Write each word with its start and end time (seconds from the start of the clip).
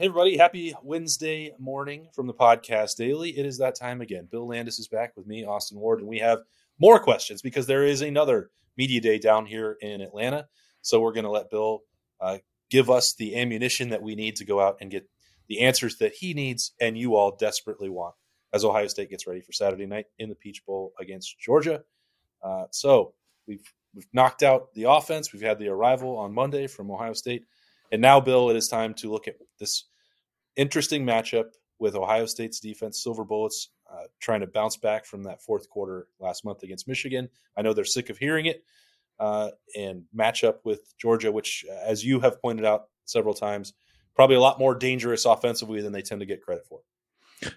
Hey, 0.00 0.06
everybody. 0.06 0.36
Happy 0.36 0.76
Wednesday 0.84 1.52
morning 1.58 2.06
from 2.14 2.28
the 2.28 2.32
podcast 2.32 2.94
daily. 2.94 3.36
It 3.36 3.44
is 3.44 3.58
that 3.58 3.74
time 3.74 4.00
again. 4.00 4.28
Bill 4.30 4.46
Landis 4.46 4.78
is 4.78 4.86
back 4.86 5.16
with 5.16 5.26
me, 5.26 5.44
Austin 5.44 5.80
Ward, 5.80 5.98
and 5.98 6.08
we 6.08 6.20
have 6.20 6.38
more 6.78 7.00
questions 7.00 7.42
because 7.42 7.66
there 7.66 7.82
is 7.82 8.00
another 8.00 8.52
media 8.76 9.00
day 9.00 9.18
down 9.18 9.44
here 9.44 9.76
in 9.80 10.00
Atlanta. 10.00 10.46
So 10.82 11.00
we're 11.00 11.14
going 11.14 11.24
to 11.24 11.32
let 11.32 11.50
Bill 11.50 11.80
uh, 12.20 12.38
give 12.70 12.90
us 12.90 13.14
the 13.14 13.34
ammunition 13.40 13.88
that 13.88 14.00
we 14.00 14.14
need 14.14 14.36
to 14.36 14.44
go 14.44 14.60
out 14.60 14.76
and 14.80 14.88
get 14.88 15.10
the 15.48 15.62
answers 15.62 15.96
that 15.96 16.12
he 16.12 16.32
needs 16.32 16.74
and 16.80 16.96
you 16.96 17.16
all 17.16 17.34
desperately 17.34 17.88
want 17.88 18.14
as 18.52 18.64
Ohio 18.64 18.86
State 18.86 19.10
gets 19.10 19.26
ready 19.26 19.40
for 19.40 19.50
Saturday 19.50 19.86
night 19.86 20.06
in 20.20 20.28
the 20.28 20.36
Peach 20.36 20.64
Bowl 20.64 20.92
against 21.00 21.40
Georgia. 21.40 21.82
Uh, 22.40 22.66
so 22.70 23.14
we've, 23.48 23.74
we've 23.92 24.06
knocked 24.12 24.44
out 24.44 24.72
the 24.74 24.84
offense. 24.84 25.32
We've 25.32 25.42
had 25.42 25.58
the 25.58 25.70
arrival 25.70 26.16
on 26.18 26.32
Monday 26.32 26.68
from 26.68 26.88
Ohio 26.88 27.14
State. 27.14 27.46
And 27.90 28.02
now, 28.02 28.20
Bill, 28.20 28.50
it 28.50 28.56
is 28.56 28.68
time 28.68 28.94
to 28.94 29.10
look 29.10 29.28
at 29.28 29.36
this 29.58 29.84
interesting 30.56 31.04
matchup 31.04 31.50
with 31.78 31.94
Ohio 31.94 32.26
State's 32.26 32.60
defense, 32.60 33.02
Silver 33.02 33.24
Bullets, 33.24 33.70
uh, 33.90 34.04
trying 34.20 34.40
to 34.40 34.46
bounce 34.46 34.76
back 34.76 35.06
from 35.06 35.22
that 35.22 35.42
fourth 35.42 35.68
quarter 35.70 36.08
last 36.20 36.44
month 36.44 36.62
against 36.62 36.88
Michigan. 36.88 37.28
I 37.56 37.62
know 37.62 37.72
they're 37.72 37.84
sick 37.84 38.10
of 38.10 38.18
hearing 38.18 38.46
it. 38.46 38.64
Uh, 39.20 39.50
and 39.76 40.04
match 40.12 40.44
up 40.44 40.64
with 40.64 40.94
Georgia, 40.96 41.32
which, 41.32 41.64
as 41.84 42.04
you 42.04 42.20
have 42.20 42.40
pointed 42.40 42.64
out 42.64 42.84
several 43.04 43.34
times, 43.34 43.72
probably 44.14 44.36
a 44.36 44.40
lot 44.40 44.60
more 44.60 44.76
dangerous 44.76 45.24
offensively 45.24 45.80
than 45.80 45.92
they 45.92 46.02
tend 46.02 46.20
to 46.20 46.26
get 46.26 46.40
credit 46.40 46.64
for. 46.68 46.80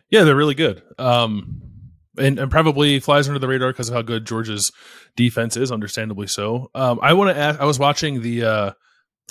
Yeah, 0.10 0.24
they're 0.24 0.36
really 0.36 0.56
good. 0.56 0.82
Um, 0.98 1.62
and, 2.18 2.40
and 2.40 2.50
probably 2.50 3.00
flies 3.00 3.28
under 3.28 3.40
the 3.40 3.48
radar 3.48 3.72
because 3.72 3.90
of 3.90 3.96
how 3.96 4.02
good 4.02 4.26
Georgia's 4.26 4.72
defense 5.16 5.56
is, 5.56 5.72
understandably 5.72 6.28
so. 6.28 6.72
Um, 6.74 7.00
I 7.02 7.14
want 7.14 7.36
to 7.36 7.40
ask. 7.40 7.60
I 7.60 7.66
was 7.66 7.78
watching 7.78 8.22
the 8.22 8.44
uh, 8.44 8.72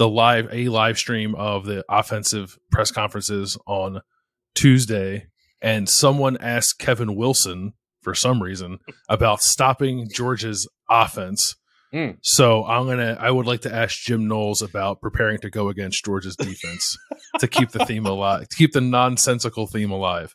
the 0.00 0.09
live 0.09 0.48
a 0.50 0.70
live 0.70 0.96
stream 0.96 1.34
of 1.34 1.66
the 1.66 1.84
offensive 1.86 2.59
press 2.72 2.90
conferences 2.90 3.59
on 3.66 4.00
Tuesday, 4.54 5.26
and 5.60 5.90
someone 5.90 6.38
asked 6.38 6.78
Kevin 6.78 7.15
Wilson 7.15 7.74
for 8.01 8.15
some 8.15 8.43
reason 8.43 8.78
about 9.10 9.43
stopping 9.43 10.09
Georgia's 10.10 10.66
offense. 10.88 11.54
Mm. 11.93 12.16
So 12.23 12.65
I'm 12.65 12.87
gonna. 12.87 13.18
I 13.21 13.30
would 13.30 13.45
like 13.45 13.60
to 13.62 13.74
ask 13.74 14.01
Jim 14.01 14.26
Knowles 14.26 14.62
about 14.62 15.02
preparing 15.02 15.37
to 15.40 15.51
go 15.51 15.68
against 15.68 16.02
Georgia's 16.02 16.37
defense 16.37 16.96
to 17.38 17.46
keep 17.46 17.73
the 17.73 17.84
theme 17.84 18.06
alive, 18.06 18.48
to 18.48 18.56
keep 18.56 18.73
the 18.73 18.80
nonsensical 18.80 19.66
theme 19.66 19.90
alive, 19.90 20.34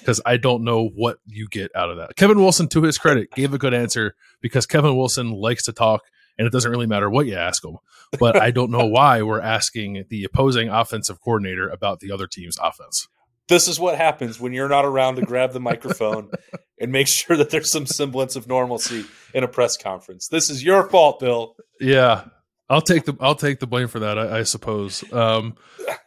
because 0.00 0.20
I 0.26 0.36
don't 0.36 0.62
know 0.62 0.90
what 0.94 1.20
you 1.24 1.48
get 1.48 1.70
out 1.74 1.88
of 1.88 1.96
that. 1.96 2.16
Kevin 2.16 2.38
Wilson, 2.38 2.68
to 2.68 2.82
his 2.82 2.98
credit, 2.98 3.30
gave 3.30 3.54
a 3.54 3.58
good 3.58 3.72
answer 3.72 4.14
because 4.42 4.66
Kevin 4.66 4.94
Wilson 4.94 5.30
likes 5.30 5.64
to 5.64 5.72
talk 5.72 6.02
and 6.38 6.46
it 6.46 6.52
doesn't 6.52 6.70
really 6.70 6.86
matter 6.86 7.08
what 7.08 7.26
you 7.26 7.34
ask 7.34 7.62
them. 7.62 7.78
But 8.18 8.40
I 8.40 8.50
don't 8.50 8.70
know 8.70 8.86
why 8.86 9.22
we're 9.22 9.40
asking 9.40 10.04
the 10.08 10.24
opposing 10.24 10.68
offensive 10.68 11.20
coordinator 11.20 11.68
about 11.68 12.00
the 12.00 12.12
other 12.12 12.26
team's 12.26 12.58
offense. 12.62 13.08
This 13.48 13.68
is 13.68 13.78
what 13.78 13.96
happens 13.96 14.40
when 14.40 14.52
you're 14.52 14.68
not 14.68 14.84
around 14.84 15.16
to 15.16 15.22
grab 15.22 15.52
the 15.52 15.60
microphone 15.60 16.30
and 16.80 16.90
make 16.90 17.06
sure 17.06 17.36
that 17.36 17.50
there's 17.50 17.70
some 17.70 17.86
semblance 17.86 18.34
of 18.34 18.48
normalcy 18.48 19.04
in 19.34 19.44
a 19.44 19.48
press 19.48 19.76
conference. 19.76 20.28
This 20.28 20.50
is 20.50 20.64
your 20.64 20.88
fault, 20.88 21.20
Bill. 21.20 21.54
Yeah, 21.80 22.24
I'll 22.68 22.82
take 22.82 23.04
the 23.04 23.16
I'll 23.20 23.36
take 23.36 23.60
the 23.60 23.66
blame 23.66 23.86
for 23.86 24.00
that. 24.00 24.18
I, 24.18 24.38
I 24.38 24.42
suppose 24.42 25.04
um, 25.12 25.54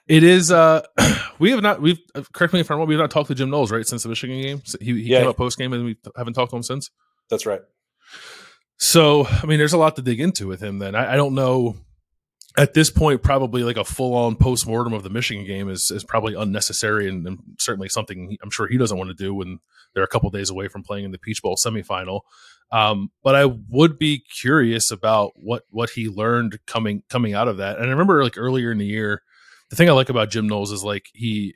it 0.07 0.23
is. 0.23 0.51
Uh, 0.51 0.81
we 1.39 1.51
have 1.51 1.61
not. 1.61 1.81
We've 1.81 1.99
correct 2.33 2.53
me 2.53 2.59
if 2.59 2.69
I'm 2.69 2.77
wrong. 2.77 2.87
We've 2.87 2.99
not 2.99 3.11
talked 3.11 3.29
to 3.29 3.35
Jim 3.35 3.49
Knowles 3.49 3.71
right 3.71 3.87
since 3.87 4.03
the 4.03 4.09
Michigan 4.09 4.41
game. 4.41 4.61
He, 4.81 4.93
he 4.93 5.01
yeah. 5.03 5.19
came 5.19 5.29
up 5.29 5.37
post 5.37 5.57
game, 5.57 5.71
and 5.71 5.85
we 5.85 5.97
haven't 6.17 6.33
talked 6.33 6.49
to 6.51 6.57
him 6.57 6.63
since. 6.63 6.89
That's 7.29 7.45
right. 7.45 7.61
So, 8.79 9.27
I 9.27 9.45
mean, 9.45 9.59
there's 9.59 9.73
a 9.73 9.77
lot 9.77 9.97
to 9.97 10.01
dig 10.01 10.21
into 10.21 10.47
with 10.47 10.61
him. 10.63 10.79
Then 10.79 10.95
I, 10.95 11.13
I 11.13 11.15
don't 11.15 11.35
know. 11.35 11.75
At 12.57 12.73
this 12.73 12.89
point, 12.89 13.21
probably 13.21 13.63
like 13.63 13.77
a 13.77 13.83
full 13.83 14.15
on 14.15 14.35
post 14.35 14.65
mortem 14.65 14.93
of 14.93 15.03
the 15.03 15.09
Michigan 15.09 15.45
game 15.45 15.69
is 15.69 15.91
is 15.91 16.03
probably 16.03 16.33
unnecessary 16.33 17.07
and, 17.07 17.25
and 17.27 17.39
certainly 17.59 17.87
something 17.89 18.37
I'm 18.41 18.49
sure 18.49 18.67
he 18.67 18.77
doesn't 18.77 18.97
want 18.97 19.09
to 19.09 19.13
do 19.13 19.33
when 19.33 19.59
they're 19.93 20.03
a 20.03 20.07
couple 20.07 20.29
days 20.29 20.49
away 20.49 20.67
from 20.67 20.83
playing 20.83 21.05
in 21.05 21.11
the 21.11 21.19
Peach 21.19 21.41
Bowl 21.41 21.55
semifinal. 21.63 22.21
Um, 22.71 23.11
but 23.23 23.35
I 23.35 23.45
would 23.45 23.99
be 23.99 24.23
curious 24.41 24.91
about 24.91 25.33
what 25.35 25.63
what 25.69 25.91
he 25.91 26.09
learned 26.09 26.59
coming 26.65 27.03
coming 27.09 27.33
out 27.33 27.47
of 27.47 27.57
that. 27.57 27.77
And 27.77 27.85
I 27.85 27.91
remember 27.91 28.23
like 28.23 28.37
earlier 28.37 28.71
in 28.71 28.77
the 28.77 28.85
year, 28.85 29.21
the 29.69 29.75
thing 29.75 29.89
I 29.89 29.93
like 29.93 30.09
about 30.09 30.31
Jim 30.31 30.47
Knowles 30.47 30.71
is 30.71 30.83
like 30.83 31.05
he 31.13 31.55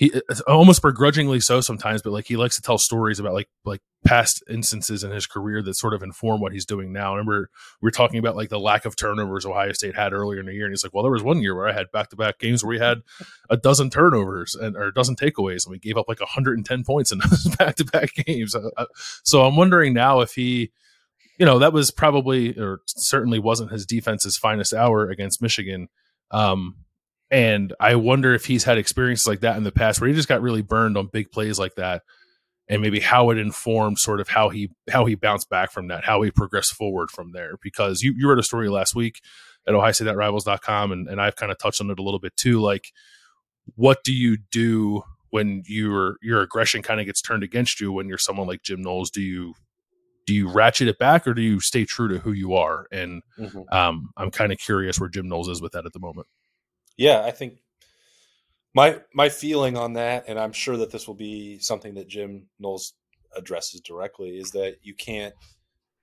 he 0.00 0.10
almost 0.46 0.80
begrudgingly 0.80 1.40
so 1.40 1.60
sometimes, 1.60 2.00
but 2.00 2.14
like 2.14 2.26
he 2.26 2.38
likes 2.38 2.56
to 2.56 2.62
tell 2.62 2.78
stories 2.78 3.20
about 3.20 3.34
like 3.34 3.50
like 3.66 3.82
past 4.02 4.42
instances 4.48 5.04
in 5.04 5.10
his 5.10 5.26
career 5.26 5.60
that 5.60 5.74
sort 5.74 5.92
of 5.92 6.02
inform 6.02 6.40
what 6.40 6.52
he's 6.52 6.64
doing 6.64 6.90
now. 6.90 7.08
I 7.08 7.18
remember 7.18 7.50
we 7.82 7.86
were 7.86 7.90
talking 7.90 8.18
about 8.18 8.34
like 8.34 8.48
the 8.48 8.58
lack 8.58 8.86
of 8.86 8.96
turnovers 8.96 9.44
Ohio 9.44 9.72
State 9.72 9.94
had 9.94 10.14
earlier 10.14 10.40
in 10.40 10.46
the 10.46 10.54
year, 10.54 10.64
and 10.64 10.72
he's 10.72 10.82
like, 10.82 10.94
"Well, 10.94 11.02
there 11.02 11.12
was 11.12 11.22
one 11.22 11.42
year 11.42 11.54
where 11.54 11.68
I 11.68 11.74
had 11.74 11.92
back 11.92 12.08
to 12.10 12.16
back 12.16 12.38
games 12.38 12.64
where 12.64 12.70
we 12.70 12.78
had 12.78 13.02
a 13.50 13.58
dozen 13.58 13.90
turnovers 13.90 14.54
and 14.54 14.74
or 14.74 14.84
a 14.84 14.94
dozen 14.94 15.16
takeaways, 15.16 15.66
and 15.66 15.72
we 15.72 15.78
gave 15.78 15.98
up 15.98 16.08
like 16.08 16.20
110 16.20 16.82
points 16.82 17.12
in 17.12 17.18
those 17.18 17.54
back 17.58 17.76
to 17.76 17.84
back 17.84 18.14
games." 18.14 18.54
Uh, 18.54 18.70
uh, 18.78 18.86
so 19.22 19.44
I'm 19.44 19.56
wondering 19.56 19.92
now 19.92 20.20
if 20.20 20.32
he, 20.32 20.72
you 21.38 21.44
know, 21.44 21.58
that 21.58 21.74
was 21.74 21.90
probably 21.90 22.58
or 22.58 22.80
certainly 22.86 23.38
wasn't 23.38 23.70
his 23.70 23.84
defense's 23.84 24.38
finest 24.38 24.72
hour 24.72 25.10
against 25.10 25.42
Michigan. 25.42 25.88
Um, 26.30 26.76
and 27.30 27.72
I 27.78 27.94
wonder 27.94 28.34
if 28.34 28.46
he's 28.46 28.64
had 28.64 28.78
experiences 28.78 29.26
like 29.26 29.40
that 29.40 29.56
in 29.56 29.62
the 29.62 29.70
past 29.70 30.00
where 30.00 30.08
he 30.08 30.14
just 30.14 30.28
got 30.28 30.42
really 30.42 30.62
burned 30.62 30.96
on 30.96 31.06
big 31.06 31.30
plays 31.30 31.58
like 31.58 31.76
that 31.76 32.02
and 32.68 32.82
maybe 32.82 33.00
how 33.00 33.30
it 33.30 33.38
informed 33.38 33.98
sort 33.98 34.20
of 34.20 34.28
how 34.28 34.48
he 34.48 34.70
how 34.90 35.04
he 35.04 35.14
bounced 35.14 35.48
back 35.48 35.70
from 35.70 35.88
that, 35.88 36.04
how 36.04 36.22
he 36.22 36.30
progressed 36.30 36.72
forward 36.72 37.10
from 37.10 37.32
there. 37.32 37.54
Because 37.62 38.02
you, 38.02 38.14
you 38.16 38.28
wrote 38.28 38.38
a 38.38 38.44
story 38.44 38.68
last 38.68 38.94
week 38.94 39.20
at 39.66 39.74
Ohio 39.74 39.92
State 39.92 40.14
Rivals.com 40.14 40.90
and, 40.90 41.08
and 41.08 41.20
I've 41.20 41.36
kind 41.36 41.52
of 41.52 41.58
touched 41.58 41.80
on 41.80 41.90
it 41.90 41.98
a 41.98 42.02
little 42.02 42.20
bit 42.20 42.36
too. 42.36 42.60
Like 42.60 42.92
what 43.76 44.02
do 44.02 44.12
you 44.12 44.36
do 44.50 45.02
when 45.30 45.62
your 45.66 46.16
your 46.20 46.40
aggression 46.40 46.82
kind 46.82 46.98
of 46.98 47.06
gets 47.06 47.22
turned 47.22 47.44
against 47.44 47.80
you 47.80 47.92
when 47.92 48.08
you're 48.08 48.18
someone 48.18 48.48
like 48.48 48.62
Jim 48.62 48.82
Knowles? 48.82 49.10
Do 49.10 49.22
you 49.22 49.54
do 50.26 50.34
you 50.34 50.48
ratchet 50.48 50.88
it 50.88 50.98
back 50.98 51.28
or 51.28 51.34
do 51.34 51.42
you 51.42 51.60
stay 51.60 51.84
true 51.84 52.08
to 52.08 52.18
who 52.18 52.32
you 52.32 52.54
are? 52.54 52.86
And 52.90 53.22
mm-hmm. 53.38 53.62
um, 53.72 54.10
I'm 54.16 54.32
kind 54.32 54.52
of 54.52 54.58
curious 54.58 54.98
where 54.98 55.08
Jim 55.08 55.28
Knowles 55.28 55.48
is 55.48 55.62
with 55.62 55.72
that 55.72 55.86
at 55.86 55.92
the 55.92 56.00
moment 56.00 56.26
yeah, 57.00 57.22
I 57.24 57.30
think 57.30 57.54
my 58.74 59.00
my 59.14 59.30
feeling 59.30 59.78
on 59.78 59.94
that, 59.94 60.24
and 60.28 60.38
I'm 60.38 60.52
sure 60.52 60.76
that 60.76 60.90
this 60.90 61.08
will 61.08 61.14
be 61.14 61.58
something 61.58 61.94
that 61.94 62.08
Jim 62.08 62.48
Knowles 62.58 62.92
addresses 63.34 63.80
directly, 63.80 64.36
is 64.38 64.50
that 64.50 64.76
you 64.82 64.92
can't. 64.92 65.34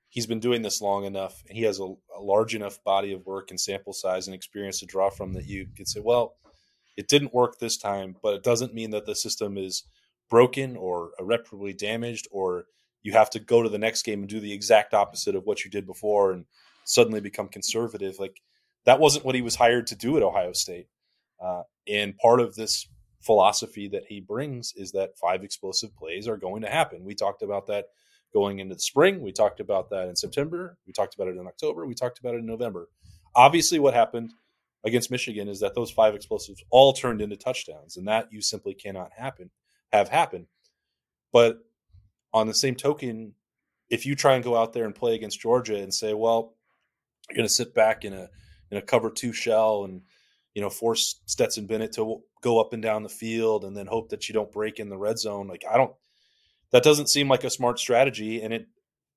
He's 0.09 0.25
been 0.25 0.40
doing 0.40 0.63
this 0.63 0.81
long 0.81 1.06
enough, 1.06 1.44
and 1.47 1.56
he 1.56 1.66
has 1.66 1.80
a, 1.80 1.84
a 1.84 2.19
large 2.19 2.56
enough 2.56 2.84
body 2.84 3.13
of 3.13 3.28
work 3.28 3.52
and 3.52 3.59
sample 3.59 3.94
size 3.94 4.28
and 4.28 4.34
experience 4.34 4.80
to 4.80 4.88
draw 4.88 5.12
from 5.12 5.34
that 5.34 5.46
you 5.46 5.68
could 5.78 5.88
say, 5.88 6.00
well, 6.03 6.34
it 6.96 7.07
didn't 7.07 7.34
work 7.34 7.59
this 7.59 7.78
time, 7.78 8.16
but 8.24 8.34
it 8.34 8.44
doesn't 8.44 8.74
mean 8.74 8.90
that 8.90 9.06
the 9.06 9.13
system 9.13 9.56
is 9.56 9.84
broken 10.31 10.75
or 10.75 11.12
irreparably 11.19 11.74
damaged, 11.74 12.28
or 12.31 12.66
you 13.03 13.12
have 13.12 13.30
to 13.30 13.40
go 13.40 13.62
to 13.62 13.69
the 13.69 13.78
next 13.78 14.02
game 14.02 14.22
and 14.22 14.30
do 14.30 14.40
the 14.40 14.53
exact 14.53 14.96
opposite 14.96 15.36
of 15.36 15.46
what 15.46 15.63
you 15.63 15.69
did 15.69 15.86
before 15.86 16.31
and 16.31 16.46
suddenly 16.86 17.22
become 17.22 17.50
conservative. 17.50 18.18
Like 18.18 18.41
that 18.88 19.02
wasn't 19.02 19.25
what 19.25 19.36
he 19.36 19.42
was 19.42 19.58
hired 19.58 19.86
to 19.88 19.96
do 19.96 20.16
at 20.16 20.24
Ohio 20.24 20.53
State. 20.53 20.88
Uh, 21.44 21.64
and 21.88 22.18
part 22.18 22.40
of 22.40 22.56
this 22.56 22.88
philosophy 23.20 23.90
that 23.90 24.06
he 24.08 24.22
brings 24.22 24.74
is 24.78 24.94
that 24.94 25.18
five 25.18 25.44
explosive 25.44 25.94
plays 25.98 26.25
are 26.25 26.38
going 26.38 26.62
to 26.62 26.70
happen. 26.70 27.03
We 27.03 27.14
talked 27.14 27.44
about 27.44 27.68
that 27.68 27.88
going 28.34 28.59
into 28.59 28.75
the 28.75 28.81
spring. 28.81 29.22
We 29.22 29.34
talked 29.34 29.59
about 29.59 29.90
that 29.90 30.08
in 30.08 30.16
September. 30.16 30.78
We 30.88 30.94
talked 30.94 31.16
about 31.16 31.28
it 31.28 31.36
in 31.36 31.46
October. 31.46 31.86
We 31.86 31.96
talked 31.96 32.20
about 32.20 32.36
it 32.36 32.40
in 32.40 32.46
November. 32.46 32.88
Obviously, 33.36 33.78
what 33.78 33.94
happened 33.94 34.31
against 34.86 35.12
Michigan 35.12 35.50
is 35.50 35.59
that 35.59 35.75
those 35.75 35.92
five 35.92 36.16
explosives 36.16 36.64
all 36.69 36.94
turned 36.94 37.22
into 37.22 37.36
touchdowns, 37.36 37.98
and 37.98 38.08
that 38.08 38.31
you 38.31 38.42
simply 38.42 38.74
cannot 38.74 39.12
happen 39.18 39.50
have 39.92 40.08
happen. 40.08 40.48
But 41.34 41.58
on 42.34 42.48
the 42.48 42.54
same 42.54 42.75
token, 42.75 43.34
if 43.90 44.06
you 44.06 44.16
try 44.16 44.36
and 44.36 44.44
go 44.46 44.56
out 44.56 44.72
there 44.72 44.86
and 44.86 44.96
play 44.96 45.14
against 45.14 45.42
Georgia 45.42 45.75
and 45.75 45.94
say, 45.94 46.14
well, 46.14 46.56
you're 47.30 47.36
going 47.36 47.48
to 47.48 47.54
sit 47.54 47.74
back 47.74 48.06
in 48.06 48.14
a 48.14 48.30
in 48.72 48.78
a 48.78 48.82
cover 48.82 49.10
two 49.10 49.34
shell 49.34 49.86
and 49.86 50.02
you 50.54 50.62
know 50.62 50.70
force 50.70 51.22
Stetson 51.26 51.68
Bennett 51.68 51.94
to 51.94 52.22
go 52.42 52.60
up 52.60 52.74
and 52.74 52.82
down 52.82 53.04
the 53.04 53.10
field 53.10 53.64
and 53.64 53.76
then 53.76 53.88
hope 53.88 54.10
that 54.10 54.28
you 54.28 54.34
don't 54.34 54.52
break 54.52 54.80
in 54.80 54.90
the 54.90 54.98
red 54.98 55.18
zone. 55.19 55.48
Like 55.48 55.64
I 55.69 55.78
don't 55.78 55.94
that 56.72 56.84
doesn't 56.84 57.10
seem 57.10 57.30
like 57.30 57.44
a 57.44 57.50
smart 57.50 57.80
strategy 57.80 58.42
and 58.42 58.54
it 58.54 58.68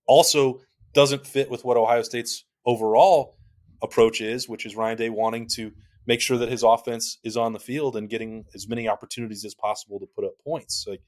also 0.07 0.61
doesn't 0.93 1.27
fit 1.27 1.51
with 1.51 1.65
what 1.65 1.77
Ohio 1.77 2.03
State's 2.03 2.45
overall 2.67 3.37
approach 3.83 4.21
is, 4.21 4.49
which 4.49 4.67
is 4.67 4.77
Ryan 4.77 4.97
Day 4.97 5.11
wanting 5.11 5.49
to 5.55 5.73
make 6.07 6.21
sure 6.21 6.39
that 6.39 6.49
his 6.49 6.63
offense 6.63 7.19
is 7.23 7.37
on 7.37 7.53
the 7.53 7.59
field 7.59 7.97
and 7.97 8.09
getting 8.09 8.45
as 8.55 8.69
many 8.69 8.89
opportunities 8.89 9.45
as 9.45 9.55
possible 9.55 10.01
to 10.01 10.07
put 10.07 10.25
up 10.25 10.33
points. 10.45 10.85
Like 10.89 11.03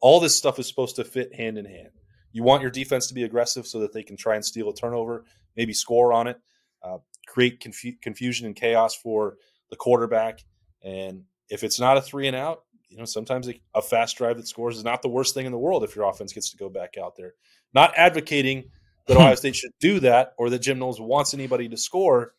all 0.00 0.20
this 0.20 0.36
stuff 0.36 0.58
is 0.58 0.68
supposed 0.68 0.96
to 0.96 1.04
fit 1.04 1.34
hand 1.34 1.58
in 1.58 1.64
hand. 1.64 1.90
You 2.32 2.42
want 2.42 2.62
your 2.62 2.70
defense 2.70 3.06
to 3.08 3.14
be 3.14 3.22
aggressive 3.22 3.66
so 3.66 3.78
that 3.80 3.92
they 3.92 4.02
can 4.02 4.16
try 4.16 4.34
and 4.34 4.44
steal 4.44 4.68
a 4.68 4.74
turnover, 4.74 5.24
maybe 5.56 5.72
score 5.72 6.12
on 6.12 6.26
it. 6.26 6.40
Uh, 6.82 6.98
create 7.26 7.60
confu- 7.60 7.96
confusion 8.02 8.46
and 8.46 8.56
chaos 8.56 8.94
for 8.94 9.36
the 9.70 9.76
quarterback. 9.76 10.40
And 10.82 11.24
if 11.48 11.64
it's 11.64 11.80
not 11.80 11.96
a 11.96 12.02
three 12.02 12.26
and 12.26 12.36
out, 12.36 12.64
you 12.88 12.98
know, 12.98 13.04
sometimes 13.04 13.48
a 13.74 13.82
fast 13.82 14.16
drive 14.16 14.36
that 14.36 14.46
scores 14.46 14.76
is 14.76 14.84
not 14.84 15.02
the 15.02 15.08
worst 15.08 15.34
thing 15.34 15.46
in 15.46 15.52
the 15.52 15.58
world 15.58 15.82
if 15.82 15.96
your 15.96 16.08
offense 16.08 16.32
gets 16.32 16.50
to 16.50 16.56
go 16.56 16.68
back 16.68 16.96
out 16.96 17.16
there. 17.16 17.34
Not 17.72 17.92
advocating 17.96 18.70
that 19.06 19.16
Ohio 19.16 19.34
State 19.34 19.56
should 19.56 19.72
do 19.80 20.00
that 20.00 20.34
or 20.38 20.48
that 20.50 20.60
Jim 20.60 20.78
Knowles 20.78 21.00
wants 21.00 21.34
anybody 21.34 21.68
to 21.68 21.76
score, 21.76 22.34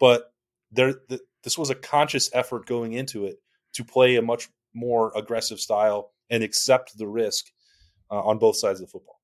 but 0.00 0.32
there, 0.72 0.94
the, 1.08 1.20
this 1.44 1.56
was 1.56 1.70
a 1.70 1.74
conscious 1.74 2.30
effort 2.32 2.66
going 2.66 2.94
into 2.94 3.26
it 3.26 3.36
to 3.74 3.84
play 3.84 4.16
a 4.16 4.22
much 4.22 4.48
more 4.74 5.12
aggressive 5.16 5.60
style 5.60 6.12
and 6.30 6.42
accept 6.42 6.96
the 6.98 7.06
risk 7.06 7.46
uh, 8.10 8.20
on 8.20 8.38
both 8.38 8.56
sides 8.56 8.80
of 8.80 8.86
the 8.86 8.90
football. 8.90 9.20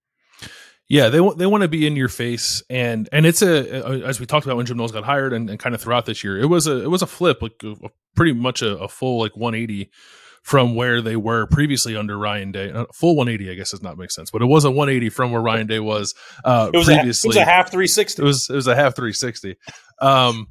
Yeah, 0.88 1.10
they 1.10 1.20
want 1.20 1.36
they 1.36 1.44
want 1.44 1.62
to 1.62 1.68
be 1.68 1.86
in 1.86 1.96
your 1.96 2.08
face, 2.08 2.62
and 2.70 3.10
and 3.12 3.26
it's 3.26 3.42
a, 3.42 3.86
a 3.86 4.06
as 4.06 4.18
we 4.18 4.24
talked 4.24 4.46
about 4.46 4.56
when 4.56 4.64
Jim 4.64 4.78
Knowles 4.78 4.92
got 4.92 5.04
hired, 5.04 5.34
and, 5.34 5.50
and, 5.50 5.58
kind 5.58 5.74
of 5.74 5.82
throughout 5.82 6.06
this 6.06 6.24
year, 6.24 6.38
it 6.38 6.46
was 6.46 6.66
a 6.66 6.82
it 6.82 6.88
was 6.90 7.02
a 7.02 7.06
flip, 7.06 7.42
like 7.42 7.60
a, 7.62 7.72
a 7.72 7.90
pretty 8.16 8.32
much 8.32 8.62
a, 8.62 8.78
a, 8.78 8.88
full 8.88 9.18
like 9.18 9.36
180 9.36 9.90
from 10.42 10.74
where 10.74 11.02
they 11.02 11.14
were 11.14 11.46
previously 11.46 11.94
under 11.94 12.16
Ryan 12.16 12.52
Day. 12.52 12.72
Uh, 12.72 12.86
full 12.94 13.16
180, 13.16 13.52
I 13.52 13.54
guess, 13.54 13.72
does 13.72 13.82
not 13.82 13.98
make 13.98 14.10
sense, 14.10 14.30
but 14.30 14.40
it 14.40 14.46
was 14.46 14.64
a 14.64 14.70
180 14.70 15.10
from 15.10 15.30
where 15.30 15.42
Ryan 15.42 15.66
Day 15.66 15.78
was 15.78 16.14
uh, 16.42 16.70
it 16.72 16.76
was 16.78 16.86
previously. 16.86 17.28
A, 17.28 17.28
it 17.28 17.34
was 17.34 17.36
a 17.36 17.44
half 17.44 17.70
360. 17.70 18.22
It 18.22 18.24
was 18.24 18.48
it 18.48 18.54
was 18.54 18.66
a 18.66 18.74
half 18.74 18.96
360, 18.96 19.56
um, 20.00 20.46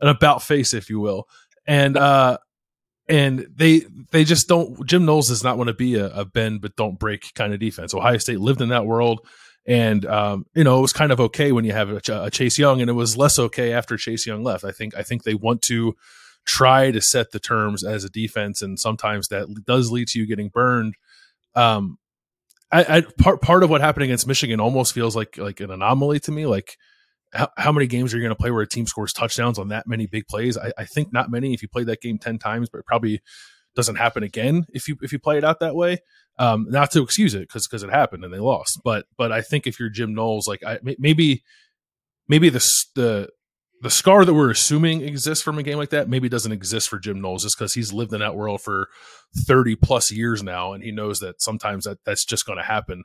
an 0.00 0.08
about 0.08 0.42
face, 0.42 0.74
if 0.74 0.90
you 0.90 0.98
will, 0.98 1.28
and 1.68 1.96
uh, 1.96 2.38
and 3.08 3.46
they 3.54 3.82
they 4.10 4.24
just 4.24 4.48
don't. 4.48 4.84
Jim 4.86 5.04
Knowles 5.04 5.28
does 5.28 5.44
not 5.44 5.56
want 5.56 5.68
to 5.68 5.74
be 5.74 5.94
a, 5.94 6.06
a 6.08 6.24
bend 6.24 6.62
but 6.62 6.74
don't 6.74 6.98
break 6.98 7.32
kind 7.34 7.54
of 7.54 7.60
defense. 7.60 7.94
Ohio 7.94 8.18
State 8.18 8.40
lived 8.40 8.60
in 8.60 8.70
that 8.70 8.84
world. 8.84 9.24
And 9.68 10.06
um, 10.06 10.46
you 10.54 10.64
know 10.64 10.78
it 10.78 10.82
was 10.82 10.94
kind 10.94 11.12
of 11.12 11.20
okay 11.20 11.52
when 11.52 11.66
you 11.66 11.72
have 11.72 11.90
a, 11.90 12.00
a 12.08 12.30
Chase 12.30 12.58
Young, 12.58 12.80
and 12.80 12.88
it 12.88 12.94
was 12.94 13.18
less 13.18 13.38
okay 13.38 13.74
after 13.74 13.98
Chase 13.98 14.26
Young 14.26 14.42
left. 14.42 14.64
I 14.64 14.72
think 14.72 14.96
I 14.96 15.02
think 15.02 15.22
they 15.22 15.34
want 15.34 15.60
to 15.62 15.94
try 16.46 16.90
to 16.90 17.02
set 17.02 17.32
the 17.32 17.38
terms 17.38 17.84
as 17.84 18.02
a 18.02 18.08
defense, 18.08 18.62
and 18.62 18.80
sometimes 18.80 19.28
that 19.28 19.46
does 19.66 19.92
lead 19.92 20.08
to 20.08 20.18
you 20.18 20.26
getting 20.26 20.48
burned. 20.48 20.94
Um, 21.54 21.98
I, 22.72 22.96
I, 22.96 23.00
part 23.18 23.42
part 23.42 23.62
of 23.62 23.68
what 23.68 23.82
happened 23.82 24.04
against 24.04 24.26
Michigan 24.26 24.58
almost 24.58 24.94
feels 24.94 25.14
like 25.14 25.36
like 25.36 25.60
an 25.60 25.70
anomaly 25.70 26.20
to 26.20 26.32
me. 26.32 26.46
Like 26.46 26.78
how, 27.34 27.50
how 27.58 27.70
many 27.70 27.86
games 27.86 28.14
are 28.14 28.16
you 28.16 28.22
going 28.22 28.34
to 28.34 28.40
play 28.40 28.50
where 28.50 28.62
a 28.62 28.66
team 28.66 28.86
scores 28.86 29.12
touchdowns 29.12 29.58
on 29.58 29.68
that 29.68 29.86
many 29.86 30.06
big 30.06 30.26
plays? 30.28 30.56
I, 30.56 30.72
I 30.78 30.84
think 30.86 31.12
not 31.12 31.30
many. 31.30 31.52
If 31.52 31.60
you 31.60 31.68
played 31.68 31.88
that 31.88 32.00
game 32.00 32.18
ten 32.18 32.38
times, 32.38 32.70
but 32.70 32.86
probably 32.86 33.20
doesn't 33.78 33.94
happen 33.94 34.24
again 34.24 34.66
if 34.74 34.88
you 34.88 34.98
if 35.02 35.12
you 35.12 35.20
play 35.20 35.38
it 35.38 35.44
out 35.44 35.60
that 35.60 35.76
way. 35.76 35.98
Um, 36.36 36.66
not 36.68 36.90
to 36.92 37.02
excuse 37.02 37.34
it 37.34 37.42
because 37.48 37.66
because 37.66 37.84
it 37.84 37.90
happened 37.90 38.24
and 38.24 38.34
they 38.34 38.40
lost, 38.40 38.80
but 38.84 39.06
but 39.16 39.30
I 39.30 39.40
think 39.40 39.66
if 39.66 39.78
you're 39.78 39.88
Jim 39.88 40.14
Knowles, 40.14 40.48
like 40.48 40.64
I 40.64 40.80
maybe 40.82 41.44
maybe 42.28 42.48
the 42.48 42.68
the 42.96 43.28
the 43.80 43.90
scar 43.90 44.24
that 44.24 44.34
we're 44.34 44.50
assuming 44.50 45.02
exists 45.02 45.44
from 45.44 45.58
a 45.58 45.62
game 45.62 45.78
like 45.78 45.90
that 45.90 46.08
maybe 46.08 46.28
doesn't 46.28 46.50
exist 46.50 46.88
for 46.88 46.98
Jim 46.98 47.20
Knowles 47.20 47.44
just 47.44 47.56
because 47.56 47.74
he's 47.74 47.92
lived 47.92 48.12
in 48.12 48.18
that 48.18 48.34
world 48.34 48.60
for 48.60 48.88
30 49.36 49.76
plus 49.76 50.10
years 50.10 50.42
now 50.42 50.72
and 50.72 50.82
he 50.82 50.90
knows 50.90 51.20
that 51.20 51.40
sometimes 51.40 51.84
that 51.84 51.98
that's 52.04 52.24
just 52.24 52.44
going 52.44 52.58
to 52.58 52.64
happen 52.64 53.04